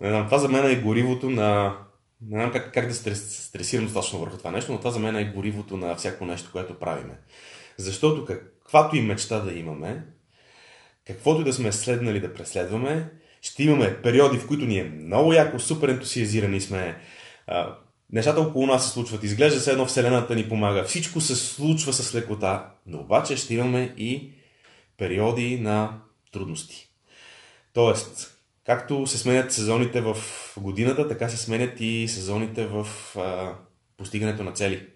Не 0.00 0.08
знам, 0.08 0.24
това 0.24 0.38
за 0.38 0.48
мен 0.48 0.70
е 0.70 0.76
горивото 0.76 1.30
на... 1.30 1.76
Не 2.22 2.40
знам 2.40 2.52
как, 2.52 2.74
как 2.74 2.88
да 2.88 2.94
стрес, 2.94 3.46
стресирам 3.46 3.84
достатъчно 3.84 4.18
върху 4.18 4.38
това 4.38 4.50
нещо, 4.50 4.72
но 4.72 4.78
това 4.78 4.90
за 4.90 4.98
мен 4.98 5.16
е 5.16 5.32
горивото 5.32 5.76
на 5.76 5.96
всяко 5.96 6.26
нещо, 6.26 6.52
което 6.52 6.78
правиме. 6.78 7.18
Защото 7.76 8.24
каквато 8.24 8.96
и 8.96 9.00
мечта 9.00 9.40
да 9.40 9.52
имаме, 9.52 10.06
каквото 11.06 11.40
и 11.40 11.44
да 11.44 11.52
сме 11.52 11.72
следнали 11.72 12.20
да 12.20 12.34
преследваме, 12.34 13.10
ще 13.42 13.62
имаме 13.62 14.02
периоди, 14.02 14.38
в 14.38 14.46
които 14.46 14.64
ни 14.64 14.78
е 14.78 14.84
много 14.84 15.32
яко, 15.32 15.58
супер 15.58 15.88
ентусиазирани 15.88 16.60
сме, 16.60 16.98
а, 17.46 17.76
нещата 18.12 18.40
около 18.40 18.66
нас 18.66 18.86
се 18.86 18.92
случват, 18.92 19.24
изглежда 19.24 19.60
се 19.60 19.72
едно 19.72 19.86
Вселената 19.86 20.34
ни 20.34 20.48
помага, 20.48 20.84
всичко 20.84 21.20
се 21.20 21.36
случва 21.36 21.92
с 21.92 22.14
лекота, 22.14 22.66
но 22.86 22.98
обаче 22.98 23.36
ще 23.36 23.54
имаме 23.54 23.94
и 23.96 24.32
периоди 24.98 25.60
на 25.60 26.00
трудности. 26.32 26.88
Тоест, 27.72 28.35
както 28.66 29.06
се 29.06 29.18
сменят 29.18 29.52
сезоните 29.52 30.00
в 30.00 30.16
годината, 30.56 31.08
така 31.08 31.28
се 31.28 31.36
сменят 31.36 31.80
и 31.80 32.08
сезоните 32.08 32.66
в 32.66 32.86
а, 33.16 33.52
постигането 33.96 34.44
на 34.44 34.52
цели. 34.52 34.86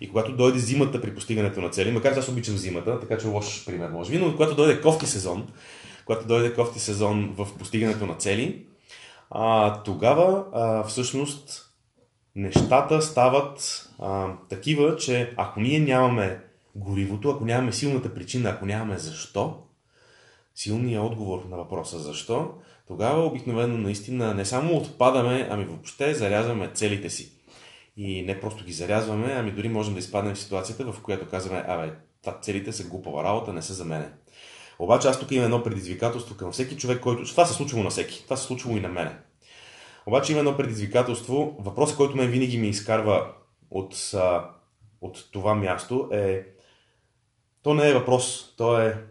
И 0.00 0.08
когато 0.08 0.36
дойде 0.36 0.58
зимата 0.58 1.00
при 1.00 1.14
постигането 1.14 1.60
на 1.60 1.70
цели, 1.70 1.92
макар 1.92 2.12
че 2.14 2.18
аз 2.18 2.28
обичам 2.28 2.56
зимата, 2.56 3.00
така 3.00 3.18
че 3.18 3.26
лош 3.26 3.64
пример 3.66 3.90
може 3.90 4.10
би, 4.10 4.18
но 4.18 4.32
когато 4.32 4.54
дойде 4.54 4.80
кофти 4.80 5.06
сезон, 5.06 5.48
когато 6.04 6.26
дойде 6.26 6.54
кофти 6.54 6.78
сезон 6.78 7.34
в 7.36 7.58
постигането 7.58 8.06
на 8.06 8.14
цели, 8.14 8.66
а, 9.30 9.82
тогава 9.82 10.44
а, 10.52 10.84
всъщност 10.84 11.70
нещата 12.34 13.02
стават 13.02 13.88
а, 13.98 14.32
такива, 14.48 14.96
че 14.96 15.34
ако 15.36 15.60
ние 15.60 15.80
нямаме 15.80 16.40
горивото, 16.74 17.30
ако 17.30 17.44
нямаме 17.44 17.72
силната 17.72 18.14
причина, 18.14 18.50
ако 18.50 18.66
нямаме 18.66 18.98
защо, 18.98 19.62
силният 20.54 21.04
отговор 21.04 21.44
на 21.50 21.56
въпроса 21.56 21.98
защо, 21.98 22.54
тогава 22.88 23.26
обикновено 23.26 23.78
наистина 23.78 24.34
не 24.34 24.44
само 24.44 24.76
отпадаме, 24.76 25.48
ами 25.50 25.64
въобще 25.64 26.14
зарязваме 26.14 26.70
целите 26.74 27.10
си. 27.10 27.32
И 27.96 28.22
не 28.22 28.40
просто 28.40 28.64
ги 28.64 28.72
зарязваме, 28.72 29.32
ами 29.32 29.50
дори 29.50 29.68
можем 29.68 29.94
да 29.94 30.00
изпаднем 30.00 30.34
в 30.34 30.38
ситуацията, 30.38 30.92
в 30.92 31.02
която 31.02 31.28
казваме, 31.28 31.64
абе, 31.68 31.92
целите 32.42 32.72
са 32.72 32.84
глупава 32.84 33.24
работа, 33.24 33.52
не 33.52 33.62
са 33.62 33.74
за 33.74 33.84
мене. 33.84 34.08
Обаче 34.78 35.08
аз 35.08 35.20
тук 35.20 35.30
имам 35.32 35.44
едно 35.44 35.62
предизвикателство 35.62 36.36
към 36.36 36.52
всеки 36.52 36.76
човек, 36.76 37.00
който... 37.00 37.24
Това 37.24 37.46
се 37.46 37.54
случило 37.54 37.82
на 37.82 37.90
всеки. 37.90 38.24
Това 38.24 38.36
се 38.36 38.46
случило 38.46 38.76
и 38.76 38.80
на 38.80 38.88
мене. 38.88 39.18
Обаче 40.06 40.32
има 40.32 40.38
едно 40.38 40.56
предизвикателство. 40.56 41.56
Въпросът, 41.58 41.96
който 41.96 42.16
мен 42.16 42.30
винаги 42.30 42.58
ми 42.58 42.68
изкарва 42.68 43.32
от, 43.70 44.12
от 45.00 45.28
това 45.32 45.54
място 45.54 46.08
е... 46.12 46.46
То 47.62 47.74
не 47.74 47.88
е 47.88 47.94
въпрос. 47.94 48.54
То 48.56 48.80
е... 48.80 49.04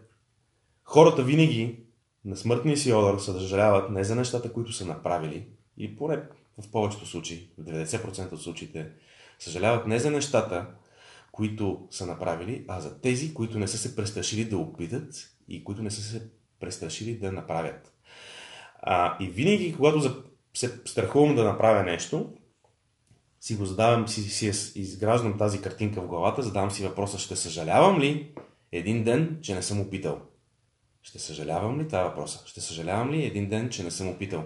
Хората 0.84 1.22
винаги 1.22 1.83
на 2.24 2.36
смъртния 2.36 2.76
си 2.76 2.92
одър 2.92 3.18
съжаляват 3.18 3.90
не 3.90 4.04
за 4.04 4.16
нещата, 4.16 4.52
които 4.52 4.72
са 4.72 4.86
направили, 4.86 5.46
и 5.76 5.96
поне 5.96 6.22
в 6.62 6.70
повечето 6.70 7.06
случаи, 7.06 7.48
в 7.58 7.64
90% 7.64 8.32
от 8.32 8.42
случаите, 8.42 8.90
съжаляват 9.38 9.86
не 9.86 9.98
за 9.98 10.10
нещата, 10.10 10.66
които 11.32 11.86
са 11.90 12.06
направили, 12.06 12.64
а 12.68 12.80
за 12.80 13.00
тези, 13.00 13.34
които 13.34 13.58
не 13.58 13.68
са 13.68 13.78
се 13.78 13.96
престрашили 13.96 14.44
да 14.44 14.58
опитат 14.58 15.30
и 15.48 15.64
които 15.64 15.82
не 15.82 15.90
са 15.90 16.02
се 16.02 16.30
престрашили 16.60 17.18
да 17.18 17.32
направят. 17.32 17.92
А, 18.82 19.16
и 19.20 19.30
винаги, 19.30 19.74
когато 19.76 20.24
се 20.54 20.80
страхувам 20.84 21.36
да 21.36 21.44
направя 21.44 21.82
нещо, 21.82 22.32
си 23.40 23.56
го 23.56 23.64
задавам, 23.64 24.08
си, 24.08 24.22
си 24.22 24.80
изграждам 24.80 25.38
тази 25.38 25.60
картинка 25.60 26.00
в 26.00 26.06
главата, 26.06 26.42
задавам 26.42 26.70
си 26.70 26.86
въпроса, 26.86 27.18
ще 27.18 27.36
съжалявам 27.36 28.00
ли 28.00 28.34
един 28.72 29.04
ден, 29.04 29.38
че 29.42 29.54
не 29.54 29.62
съм 29.62 29.80
опитал? 29.80 30.20
Ще 31.04 31.18
съжалявам 31.18 31.80
ли? 31.80 31.86
Това 31.86 32.00
е 32.00 32.04
въпроса. 32.04 32.42
Ще 32.46 32.60
съжалявам 32.60 33.10
ли 33.10 33.24
един 33.24 33.48
ден, 33.48 33.70
че 33.70 33.84
не 33.84 33.90
съм 33.90 34.08
опитал? 34.08 34.44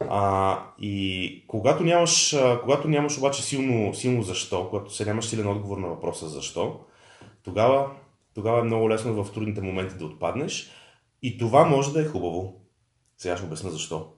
А, 0.00 0.58
и 0.78 1.44
когато 1.48 1.84
нямаш, 1.84 2.36
когато 2.62 2.88
нямаш 2.88 3.18
обаче 3.18 3.42
силно, 3.42 3.94
силно 3.94 4.22
защо, 4.22 4.68
когато 4.70 4.94
се 4.94 5.04
нямаш 5.04 5.24
силен 5.24 5.46
отговор 5.46 5.78
на 5.78 5.88
въпроса 5.88 6.28
защо, 6.28 6.80
тогава, 7.42 7.90
тогава 8.34 8.60
е 8.60 8.62
много 8.62 8.90
лесно 8.90 9.24
в 9.24 9.32
трудните 9.32 9.60
моменти 9.60 9.94
да 9.94 10.04
отпаднеш. 10.04 10.70
И 11.22 11.38
това 11.38 11.64
може 11.64 11.92
да 11.92 12.02
е 12.02 12.06
хубаво. 12.08 12.60
Сега 13.16 13.36
ще 13.36 13.46
обясна 13.46 13.70
защо. 13.70 14.12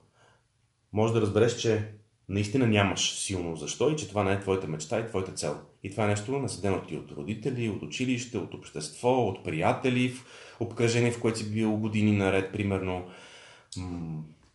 Може 0.93 1.13
да 1.13 1.21
разбереш, 1.21 1.57
че 1.57 1.95
наистина 2.29 2.67
нямаш 2.67 3.13
силно 3.15 3.57
защо 3.57 3.91
и 3.91 3.97
че 3.97 4.09
това 4.09 4.25
не 4.25 4.33
е 4.33 4.41
твоята 4.41 4.69
мечта 4.69 5.01
и 5.01 5.07
твоята 5.07 5.33
цел. 5.33 5.61
И 5.83 5.91
това 5.91 6.05
е 6.05 6.09
нещо 6.09 6.39
наследено 6.39 6.83
ти 6.83 6.97
от 6.97 7.13
родители, 7.13 7.69
от 7.69 7.83
училище, 7.83 8.39
от 8.39 8.55
общество, 8.55 9.27
от 9.27 9.45
приятели, 9.45 10.09
в 10.09 10.25
обкръжение, 10.61 11.13
в 11.13 11.21
което 11.21 11.39
си 11.39 11.53
бил 11.53 11.77
години 11.77 12.13
наред, 12.13 12.53
примерно. 12.53 13.11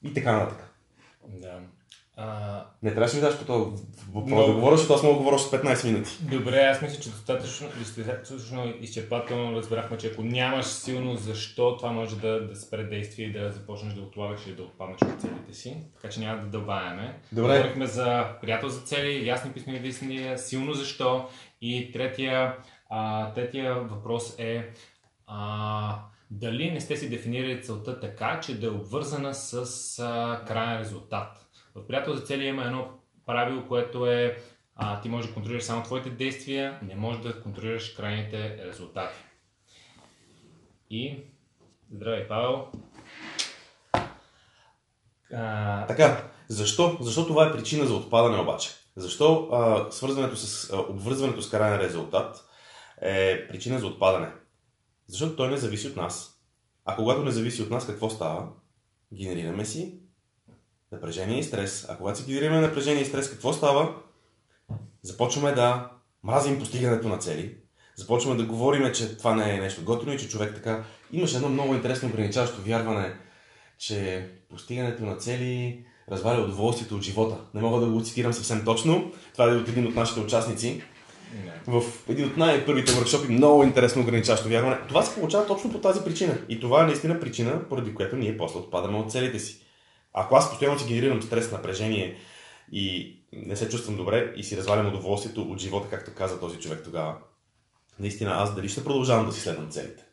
И 0.03 0.13
така 0.13 0.31
нататък. 0.31 0.73
Да. 1.27 1.59
А, 2.21 2.65
Не 2.83 2.93
трябваше 2.93 3.17
ли 3.17 3.21
даш 3.21 3.39
по 3.39 3.45
този 3.45 3.83
въпрос 4.13 4.31
Много. 4.31 4.47
да 4.47 4.53
говоря, 4.53 4.77
защото 4.77 4.93
аз 4.93 5.01
да 5.01 5.13
говоря 5.13 5.39
с 5.39 5.51
15 5.51 5.85
минути. 5.85 6.17
Добре, 6.21 6.57
аз 6.57 6.81
мисля, 6.81 7.01
че 7.01 7.09
достатъчно, 7.09 7.67
достатъчно 7.79 8.73
изчерпателно 8.81 9.55
разбрахме, 9.55 9.97
че 9.97 10.07
ако 10.07 10.23
нямаш 10.23 10.65
силно 10.65 11.15
защо, 11.15 11.77
това 11.77 11.91
може 11.91 12.15
да, 12.15 12.47
да 12.47 12.55
спре 12.55 12.83
действие 12.83 13.25
и 13.25 13.31
да 13.31 13.51
започнеш 13.51 13.93
да 13.93 14.01
отлагаш 14.01 14.47
и 14.47 14.55
да 14.55 14.63
отпаднеш 14.63 15.01
от 15.01 15.21
целите 15.21 15.53
си. 15.53 15.77
Така 15.95 16.09
че 16.13 16.19
няма 16.19 16.41
да 16.41 16.47
дълбавяме. 16.47 17.19
Добре. 17.31 17.57
Говорихме 17.57 17.85
за 17.85 18.25
приятел 18.41 18.69
за 18.69 18.81
цели, 18.81 19.27
ясни 19.27 19.51
писмени 19.51 19.79
действия, 19.79 20.37
силно 20.37 20.73
защо. 20.73 21.25
И 21.61 21.91
третия, 21.91 22.55
а, 22.89 23.33
третия 23.33 23.75
въпрос 23.75 24.35
е 24.37 24.69
а, 25.27 25.99
дали 26.31 26.71
не 26.71 26.81
сте 26.81 26.97
си 26.97 27.09
дефинирали 27.09 27.63
целта 27.63 27.99
така, 27.99 28.39
че 28.39 28.59
да 28.59 28.67
е 28.67 28.69
обвързана 28.69 29.33
с 29.33 29.63
а, 29.99 30.41
крайен 30.47 30.79
резултат. 30.79 31.48
В 31.75 31.87
приятел 31.87 32.15
за 32.15 32.21
цели 32.21 32.45
има 32.45 32.65
едно 32.65 32.87
правило, 33.25 33.67
което 33.67 34.05
е 34.05 34.37
а, 34.75 35.01
ти 35.01 35.09
можеш 35.09 35.27
да 35.27 35.33
контролираш 35.33 35.63
само 35.63 35.83
твоите 35.83 36.09
действия, 36.09 36.79
не 36.83 36.95
можеш 36.95 37.21
да 37.21 37.41
контролираш 37.41 37.89
крайните 37.89 38.57
резултати. 38.65 39.15
И 40.89 41.23
здравей, 41.91 42.27
Павел. 42.27 42.67
А, 45.33 45.85
Така, 45.87 46.31
защо? 46.47 46.97
Защо 47.01 47.27
това 47.27 47.47
е 47.47 47.51
причина 47.51 47.85
за 47.85 47.95
отпадане 47.95 48.41
обаче? 48.41 48.69
Защо 48.95 49.49
а, 49.51 49.91
свързването 49.91 50.35
с, 50.35 50.73
а, 50.73 50.79
обвързването 50.79 51.41
с 51.41 51.49
крайен 51.49 51.79
резултат 51.79 52.45
е 53.01 53.47
причина 53.47 53.79
за 53.79 53.87
отпадане? 53.87 54.31
Защото 55.07 55.35
той 55.35 55.49
не 55.49 55.57
зависи 55.57 55.87
от 55.87 55.95
нас. 55.95 56.41
А 56.85 56.95
когато 56.95 57.23
не 57.23 57.31
зависи 57.31 57.61
от 57.61 57.69
нас, 57.69 57.87
какво 57.87 58.09
става? 58.09 58.47
Генерираме 59.13 59.65
си 59.65 59.99
напрежение 60.91 61.39
и 61.39 61.43
стрес. 61.43 61.85
А 61.89 61.97
когато 61.97 62.19
си 62.19 62.25
генерираме 62.25 62.61
напрежение 62.61 63.01
и 63.01 63.05
стрес, 63.05 63.29
какво 63.29 63.53
става? 63.53 63.95
Започваме 65.03 65.51
да 65.51 65.91
мразим 66.23 66.59
постигането 66.59 67.07
на 67.07 67.17
цели. 67.17 67.55
Започваме 67.95 68.37
да 68.37 68.45
говорим, 68.45 68.93
че 68.93 69.17
това 69.17 69.35
не 69.35 69.55
е 69.55 69.59
нещо 69.59 69.83
готино 69.83 70.13
и 70.13 70.17
че 70.17 70.29
човек 70.29 70.55
така... 70.55 70.83
Имаше 71.11 71.35
едно 71.35 71.49
много 71.49 71.75
интересно 71.75 72.09
ограничаващо 72.09 72.61
вярване, 72.61 73.13
че 73.77 74.29
постигането 74.49 75.03
на 75.03 75.15
цели 75.15 75.85
разваля 76.11 76.41
удоволствието 76.41 76.95
от 76.95 77.01
живота. 77.01 77.37
Не 77.53 77.61
мога 77.61 77.85
да 77.85 77.91
го 77.91 78.03
цитирам 78.03 78.33
съвсем 78.33 78.65
точно. 78.65 79.11
Това 79.33 79.51
е 79.51 79.55
от 79.55 79.67
един 79.67 79.87
от 79.87 79.95
нашите 79.95 80.19
участници. 80.19 80.83
не. 81.45 81.79
В 81.79 81.83
един 82.09 82.25
от 82.25 82.37
най-първите 82.37 82.91
въркшопи 82.91 83.33
много 83.33 83.63
интересно 83.63 84.01
ограничаващо 84.01 84.49
вярване. 84.49 84.77
Това 84.87 85.03
се 85.03 85.15
получава 85.15 85.47
точно 85.47 85.71
по 85.71 85.77
тази 85.77 86.03
причина. 86.03 86.37
И 86.49 86.59
това 86.59 86.83
е 86.83 86.85
наистина 86.85 87.19
причина, 87.19 87.69
поради 87.69 87.95
която 87.95 88.15
ние 88.15 88.37
после 88.37 88.59
отпадаме 88.59 88.97
от 88.97 89.11
целите 89.11 89.39
си. 89.39 89.68
Ако 90.13 90.35
аз 90.35 90.49
постоянно 90.49 90.79
си 90.79 90.87
генерирам 90.87 91.21
стрес, 91.21 91.51
напрежение 91.51 92.17
и 92.71 93.15
не 93.33 93.55
се 93.55 93.69
чувствам 93.69 93.97
добре 93.97 94.33
и 94.35 94.43
си 94.43 94.57
развалям 94.57 94.87
удоволствието 94.87 95.41
от 95.41 95.59
живота, 95.59 95.89
както 95.89 96.15
каза 96.15 96.39
този 96.39 96.59
човек 96.59 96.81
тогава, 96.83 97.17
наистина 97.99 98.31
аз 98.31 98.55
дали 98.55 98.69
ще 98.69 98.83
продължавам 98.83 99.25
да 99.25 99.31
си 99.31 99.41
следвам 99.41 99.69
целите. 99.69 100.03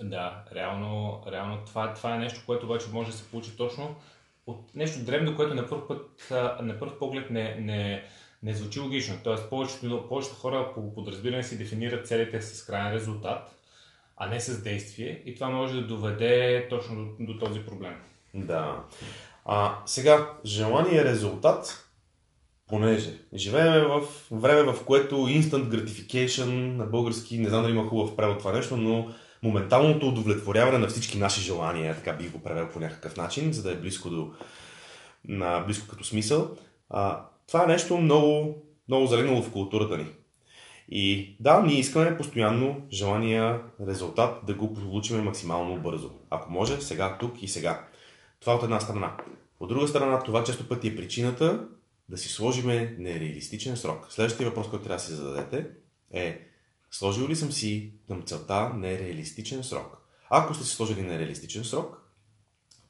Да, 0.00 0.44
реално, 0.54 1.22
реално 1.32 1.64
това, 1.66 1.94
това 1.94 2.14
е 2.14 2.18
нещо, 2.18 2.42
което 2.46 2.66
обаче 2.66 2.86
може 2.92 3.10
да 3.10 3.16
се 3.16 3.30
получи 3.30 3.56
точно 3.56 3.96
от 4.46 4.74
нещо 4.74 5.04
древно, 5.04 5.36
което 5.36 5.54
на 5.54 5.68
първ, 5.68 5.88
път, 5.88 6.30
на 6.62 6.78
първ 6.78 6.98
поглед 6.98 7.30
не, 7.30 7.54
не, 7.54 8.04
не 8.42 8.54
звучи 8.54 8.80
логично. 8.80 9.18
Тоест, 9.24 9.50
повечето, 9.50 10.06
повечето 10.08 10.36
хора 10.36 10.72
по 10.74 10.94
подразбиране 10.94 11.42
си 11.42 11.58
дефинират 11.58 12.06
целите 12.06 12.42
с 12.42 12.64
крайен 12.64 12.92
резултат, 12.92 13.54
а 14.16 14.26
не 14.26 14.40
с 14.40 14.62
действие. 14.62 15.22
И 15.24 15.34
това 15.34 15.50
може 15.50 15.74
да 15.74 15.86
доведе 15.86 16.66
точно 16.70 17.04
до, 17.04 17.32
до 17.32 17.38
този 17.38 17.60
проблем. 17.60 18.02
Да. 18.34 18.84
А, 19.44 19.78
сега, 19.86 20.30
желание 20.44 21.04
резултат, 21.04 21.88
понеже 22.68 23.18
живеем 23.34 23.84
в 23.84 24.02
време, 24.30 24.72
в 24.72 24.84
което 24.84 25.14
instant 25.14 25.68
gratification 25.68 26.76
на 26.76 26.86
български, 26.86 27.38
не 27.38 27.48
знам 27.48 27.62
дали 27.62 27.72
има 27.72 27.88
хубав 27.88 28.16
превод 28.16 28.38
това 28.38 28.52
нещо, 28.52 28.76
но 28.76 29.08
моменталното 29.42 30.08
удовлетворяване 30.08 30.78
на 30.78 30.86
всички 30.86 31.18
наши 31.18 31.40
желания, 31.40 31.94
така 31.94 32.12
бих 32.12 32.32
го 32.32 32.42
превел 32.42 32.68
по 32.68 32.80
някакъв 32.80 33.16
начин, 33.16 33.52
за 33.52 33.62
да 33.62 33.72
е 33.72 33.76
близко 33.76 34.10
до 34.10 34.32
на 35.28 35.60
близко 35.60 35.88
като 35.88 36.04
смисъл. 36.04 36.50
А, 36.90 37.26
това 37.46 37.64
е 37.64 37.66
нещо 37.66 37.96
много, 37.96 38.62
много 38.88 39.06
залегнало 39.06 39.42
в 39.42 39.52
културата 39.52 39.98
ни. 39.98 40.06
И 40.88 41.36
да, 41.40 41.62
ние 41.62 41.78
искаме 41.78 42.16
постоянно 42.16 42.82
желания 42.92 43.60
резултат 43.86 44.46
да 44.46 44.54
го 44.54 44.74
получим 44.74 45.24
максимално 45.24 45.80
бързо. 45.80 46.10
Ако 46.30 46.52
може, 46.52 46.80
сега, 46.80 47.16
тук 47.20 47.42
и 47.42 47.48
сега. 47.48 47.86
Това 48.44 48.56
от 48.56 48.62
една 48.62 48.80
страна. 48.80 49.16
От 49.60 49.68
друга 49.68 49.88
страна, 49.88 50.22
това 50.22 50.44
често 50.44 50.68
пъти 50.68 50.88
е 50.88 50.96
причината 50.96 51.66
да 52.08 52.18
си 52.18 52.28
сложиме 52.28 52.96
нереалистичен 52.98 53.76
срок. 53.76 54.06
Следващия 54.10 54.48
въпрос, 54.48 54.70
който 54.70 54.84
трябва 54.84 54.96
да 54.96 55.02
си 55.02 55.12
зададете 55.12 55.66
е 56.12 56.40
сложил 56.90 57.28
ли 57.28 57.36
съм 57.36 57.52
си 57.52 57.92
към 58.08 58.22
целта 58.22 58.70
нереалистичен 58.74 59.64
срок? 59.64 59.96
Ако 60.30 60.54
сте 60.54 60.64
си 60.64 60.74
сложили 60.74 61.02
нереалистичен 61.02 61.64
срок, 61.64 62.02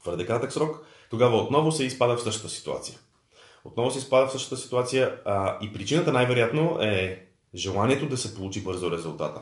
твърде 0.02 0.26
кратък 0.26 0.52
срок, 0.52 0.86
тогава 1.10 1.36
отново 1.36 1.72
се 1.72 1.84
изпада 1.84 2.16
в 2.16 2.22
същата 2.22 2.48
ситуация. 2.48 2.98
Отново 3.64 3.90
се 3.90 3.98
изпада 3.98 4.26
в 4.26 4.32
същата 4.32 4.56
ситуация 4.56 5.20
а, 5.24 5.58
и 5.60 5.72
причината 5.72 6.12
най-вероятно 6.12 6.78
е 6.82 7.26
желанието 7.54 8.08
да 8.08 8.16
се 8.16 8.34
получи 8.34 8.64
бързо 8.64 8.90
резултата. 8.90 9.40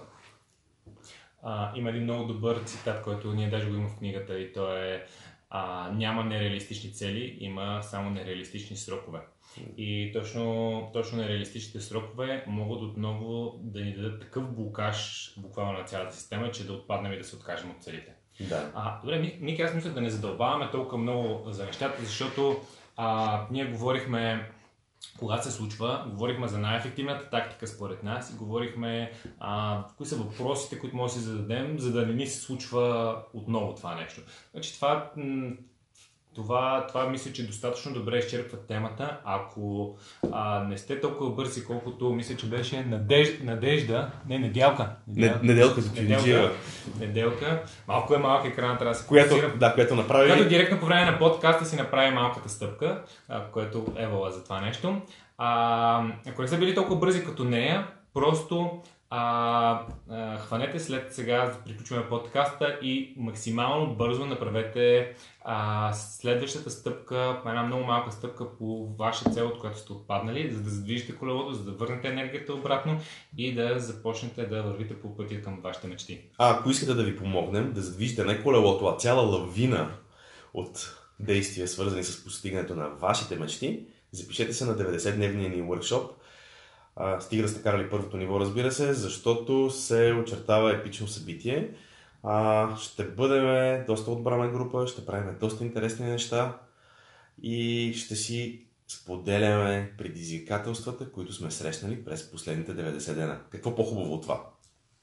А, 1.42 1.72
има 1.77 1.90
един 1.90 2.03
много 2.03 2.33
добър 2.33 2.62
цитат, 2.64 3.03
който 3.03 3.33
ние 3.33 3.51
даже 3.51 3.68
го 3.68 3.75
има 3.75 3.88
в 3.88 3.98
книгата 3.98 4.38
и 4.38 4.53
то 4.53 4.77
е 4.77 5.07
а, 5.55 5.91
няма 5.95 6.25
нереалистични 6.25 6.93
цели, 6.93 7.37
има 7.41 7.83
само 7.83 8.11
нереалистични 8.11 8.77
срокове. 8.77 9.19
И 9.77 10.11
точно, 10.12 10.91
точно 10.93 11.19
нереалистичните 11.19 11.81
срокове 11.81 12.45
могат 12.47 12.83
отново 12.83 13.55
да 13.62 13.81
ни 13.81 13.95
дадат 13.95 14.21
такъв 14.21 14.55
блокаж 14.55 15.31
буквално 15.37 15.79
на 15.79 15.85
цялата 15.85 16.17
система, 16.17 16.51
че 16.51 16.67
да 16.67 16.73
отпаднем 16.73 17.12
и 17.12 17.19
да 17.19 17.25
се 17.25 17.37
откажем 17.37 17.71
от 17.71 17.83
целите. 17.83 18.12
Да. 18.41 18.71
А, 18.75 19.01
добре, 19.01 19.38
Мики, 19.41 19.62
аз 19.62 19.75
мисля 19.75 19.91
да 19.91 20.01
не 20.01 20.11
задълбаваме 20.11 20.71
толкова 20.71 20.99
много 20.99 21.51
за 21.51 21.67
нещата, 21.67 22.05
защото 22.05 22.61
а, 22.97 23.41
ние 23.51 23.65
говорихме 23.65 24.51
когато 25.19 25.45
се 25.45 25.51
случва, 25.51 26.07
говорихме 26.11 26.49
за 26.49 26.59
най-ефективната 26.59 27.31
тактика 27.31 27.67
според 27.67 28.03
нас 28.03 28.31
и 28.31 28.37
говорихме 28.37 29.12
а, 29.41 29.83
кои 29.97 30.07
са 30.07 30.17
въпросите, 30.17 30.79
които 30.79 30.97
може 30.97 31.15
да 31.15 31.21
си 31.21 31.25
зададем, 31.25 31.79
за 31.79 31.93
да 31.93 32.07
не 32.07 32.12
ни 32.12 32.27
се 32.27 32.41
случва 32.41 33.17
отново 33.35 33.75
това 33.75 33.95
нещо. 33.95 34.21
Значи 34.53 34.75
това 34.75 35.11
това, 36.35 36.87
това 36.88 37.09
мисля, 37.09 37.33
че 37.33 37.47
достатъчно 37.47 37.92
добре 37.92 38.18
изчерпва 38.18 38.59
темата. 38.59 39.16
Ако 39.25 39.97
а, 40.33 40.64
не 40.64 40.79
сте 40.79 41.01
толкова 41.01 41.31
бързи, 41.31 41.64
колкото 41.64 42.11
мисля, 42.11 42.37
че 42.37 42.47
беше 42.47 42.85
надеж, 42.85 43.29
Надежда, 43.42 44.11
не, 44.29 44.38
Неделка. 44.38 44.90
Неделка, 45.09 45.40
неделка 45.42 45.81
за 45.81 46.03
неделка, 46.03 46.53
неделка. 47.01 47.62
Малко 47.88 48.14
е 48.14 48.18
малък 48.18 48.45
екран, 48.45 48.79
трябва 48.79 48.95
да 48.95 49.01
се 49.01 49.07
която, 49.07 49.37
да, 49.59 49.75
която 49.75 49.95
направи... 49.95 50.29
Която 50.29 50.49
директно 50.49 50.81
по 50.81 50.87
време 50.87 51.11
на 51.11 51.18
подкаста 51.18 51.64
си 51.64 51.77
направи 51.77 52.14
малката 52.14 52.49
стъпка, 52.49 53.03
а, 53.29 53.45
което 53.45 53.87
е 53.97 54.07
вала 54.07 54.31
за 54.31 54.45
това 54.45 54.61
нещо. 54.61 55.01
А, 55.38 56.05
ако 56.29 56.42
не 56.42 56.49
са 56.49 56.59
били 56.59 56.75
толкова 56.75 56.97
бързи 56.97 57.25
като 57.25 57.45
нея, 57.45 57.87
просто 58.14 58.83
а, 59.14 60.38
хванете 60.38 60.81
след 60.81 61.14
сега, 61.14 61.44
да 61.44 61.64
приключваме 61.64 62.09
подкаста 62.09 62.79
и 62.83 63.14
максимално 63.16 63.94
бързо 63.94 64.27
направете 64.27 65.14
а, 65.44 65.92
следващата 65.92 66.70
стъпка, 66.70 67.40
една 67.46 67.62
много 67.62 67.85
малка 67.85 68.12
стъпка 68.12 68.57
по 68.59 68.88
ваша 68.98 69.31
цел, 69.31 69.46
от 69.46 69.59
която 69.59 69.79
сте 69.79 69.92
отпаднали, 69.92 70.51
за 70.51 70.62
да 70.62 70.70
задвижите 70.70 71.16
колелото, 71.16 71.53
за 71.53 71.64
да 71.64 71.72
върнете 71.72 72.09
енергията 72.09 72.55
обратно 72.55 73.01
и 73.38 73.55
да 73.55 73.79
започнете 73.79 74.46
да 74.46 74.62
вървите 74.62 75.01
по 75.01 75.16
пътя 75.16 75.42
към 75.42 75.61
вашите 75.61 75.87
мечти. 75.87 76.20
А 76.38 76.51
ако 76.51 76.70
искате 76.70 76.94
да 76.94 77.03
ви 77.03 77.16
помогнем 77.16 77.72
да 77.72 77.81
задвижите 77.81 78.25
не 78.25 78.42
колелото, 78.42 78.87
а 78.87 78.96
цяла 78.96 79.22
лавина 79.22 79.90
от 80.55 80.96
действия, 81.20 81.68
свързани 81.68 82.05
с 82.05 82.25
постигането 82.25 82.75
на 82.75 82.88
вашите 82.88 83.37
мечти, 83.37 83.87
запишете 84.12 84.53
се 84.53 84.64
на 84.64 84.77
90-дневния 84.77 85.57
ни 85.57 85.62
workshop– 85.62 86.09
стига 87.20 87.42
да 87.42 87.48
сте 87.48 87.62
карали 87.62 87.90
първото 87.90 88.16
ниво, 88.16 88.40
разбира 88.40 88.72
се, 88.72 88.92
защото 88.92 89.70
се 89.70 90.12
очертава 90.22 90.72
епично 90.72 91.09
събитие. 91.09 91.70
А, 92.22 92.76
ще 92.76 93.05
бъдем 93.05 93.85
доста 93.87 94.11
отбрана 94.11 94.48
група, 94.48 94.87
ще 94.87 95.07
правим 95.07 95.37
доста 95.40 95.64
интересни 95.64 96.07
неща 96.07 96.59
и 97.42 97.92
ще 97.96 98.16
си 98.16 98.66
споделяме 98.88 99.92
предизвикателствата, 99.98 101.12
които 101.12 101.33
сме 101.33 101.50
срещнали 101.50 102.05
през 102.05 102.31
последните 102.31 102.72
90 102.72 103.14
дена. 103.14 103.40
Какво 103.50 103.74
по-хубаво 103.74 104.14
от 104.14 104.22
това? 104.22 104.46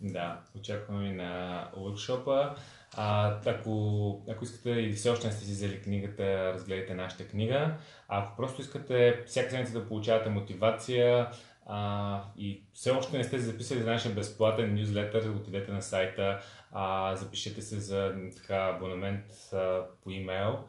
Да, 0.02 0.41
очакваме 0.56 1.13
на 1.13 1.71
workshop 1.78 2.56
а, 2.97 3.36
ако, 3.45 4.21
ако 4.30 4.43
искате 4.43 4.69
и 4.69 4.93
все 4.93 5.10
още 5.10 5.28
не 5.28 5.34
сте 5.34 5.45
си 5.45 5.52
взели 5.52 5.82
книгата, 5.82 6.54
разгледайте 6.54 6.93
нашата 6.93 7.28
книга. 7.28 7.78
А 8.08 8.23
ако 8.23 8.36
просто 8.36 8.62
искате 8.62 9.23
всяка 9.28 9.49
седмица 9.49 9.73
да 9.73 9.88
получавате 9.88 10.30
мотивация, 10.30 11.28
а, 11.72 12.22
и 12.38 12.64
все 12.74 12.92
още 12.92 13.18
не 13.18 13.24
сте 13.24 13.40
записали 13.40 13.80
за 13.80 13.90
нашия 13.92 14.16
безплатен 14.16 14.76
нюзлетър, 14.76 15.30
отидете 15.30 15.72
на 15.72 15.82
сайта, 15.82 16.40
а, 16.72 17.16
запишете 17.16 17.62
се 17.62 17.80
за 17.80 18.14
така, 18.38 18.74
абонамент 18.76 19.26
а, 19.54 19.82
по 20.04 20.12
имейл 20.12 20.60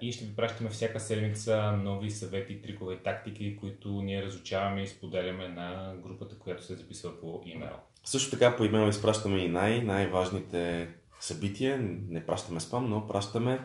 и 0.00 0.12
ще 0.12 0.24
ви 0.24 0.36
пращаме 0.36 0.70
всяка 0.70 1.00
седмица 1.00 1.72
нови 1.72 2.10
съвети, 2.10 2.62
трикове 2.62 2.94
и 2.94 2.98
тактики, 2.98 3.56
които 3.56 3.88
ние 3.88 4.22
разучаваме 4.22 4.82
и 4.82 4.86
споделяме 4.86 5.48
на 5.48 5.94
групата, 6.02 6.38
която 6.38 6.64
се 6.64 6.74
записва 6.74 7.20
по 7.20 7.42
имейл. 7.46 7.76
Също 8.04 8.30
така 8.30 8.56
по 8.56 8.64
имейл 8.64 8.88
изпращаме 8.88 9.38
и 9.38 9.48
най- 9.48 9.82
най-важните 9.82 10.88
събития. 11.20 11.78
Не 12.08 12.26
пращаме 12.26 12.60
спам, 12.60 12.90
но 12.90 13.06
пращаме 13.08 13.60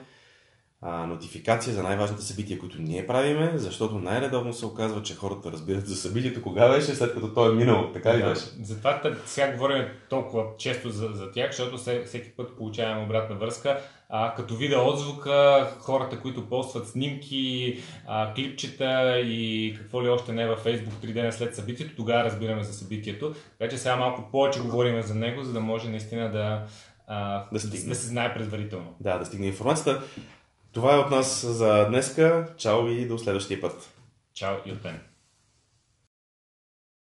а, 0.81 1.05
нотификация 1.05 1.73
за 1.73 1.83
най-важните 1.83 2.21
събития, 2.21 2.59
които 2.59 2.81
ние 2.81 3.07
правиме, 3.07 3.51
защото 3.55 3.99
най-редовно 3.99 4.53
се 4.53 4.65
оказва, 4.65 5.03
че 5.03 5.15
хората 5.15 5.51
разбират 5.51 5.87
за 5.87 5.95
събитието 5.95 6.41
кога 6.41 6.69
беше, 6.69 6.95
след 6.95 7.13
като 7.13 7.33
то 7.33 7.51
е 7.51 7.55
минало. 7.55 7.91
Така 7.93 8.17
ли 8.17 8.21
да, 8.21 8.29
беше? 8.29 8.45
Затова 8.63 9.01
сега 9.25 9.51
говорим 9.51 9.85
толкова 10.09 10.45
често 10.57 10.89
за, 10.89 11.07
за 11.07 11.31
тях, 11.31 11.51
защото 11.51 11.77
всеки 11.77 12.29
път 12.37 12.57
получаваме 12.57 13.05
обратна 13.05 13.35
връзка. 13.35 13.79
А, 14.09 14.35
като 14.35 14.55
видя 14.55 14.81
отзвука, 14.81 15.67
хората, 15.79 16.19
които 16.19 16.49
постват 16.49 16.87
снимки, 16.87 17.77
а, 18.07 18.33
клипчета 18.33 19.19
и 19.19 19.73
какво 19.77 20.03
ли 20.03 20.09
още 20.09 20.33
не 20.33 20.43
е 20.43 20.47
във 20.47 20.63
Facebook 20.65 21.01
три 21.01 21.13
дена 21.13 21.31
след 21.31 21.55
събитието, 21.55 21.95
тогава 21.95 22.23
разбираме 22.23 22.63
за 22.63 22.73
събитието. 22.73 23.33
Така 23.59 23.71
че 23.71 23.77
сега 23.77 23.95
малко 23.95 24.31
повече 24.31 24.59
говорим 24.59 25.01
за 25.01 25.15
него, 25.15 25.43
за 25.43 25.53
да 25.53 25.59
може 25.59 25.89
наистина 25.89 26.31
да, 26.31 26.65
а, 27.07 27.45
да, 27.51 27.59
да, 27.59 27.67
да 27.69 27.95
се 27.95 28.07
знае 28.07 28.33
предварително. 28.33 28.95
Да, 28.99 29.17
да 29.17 29.25
стигне 29.25 29.47
информацията. 29.47 30.01
Това 30.71 30.95
е 30.95 30.97
от 30.97 31.11
нас 31.11 31.45
за 31.45 31.85
днеска. 31.89 32.53
Чао 32.57 32.87
и 32.87 33.07
до 33.07 33.17
следващия 33.17 33.61
път. 33.61 33.93
Чао 34.33 34.55
и 34.65 34.71
от 34.71 34.83
мен. 34.83 34.99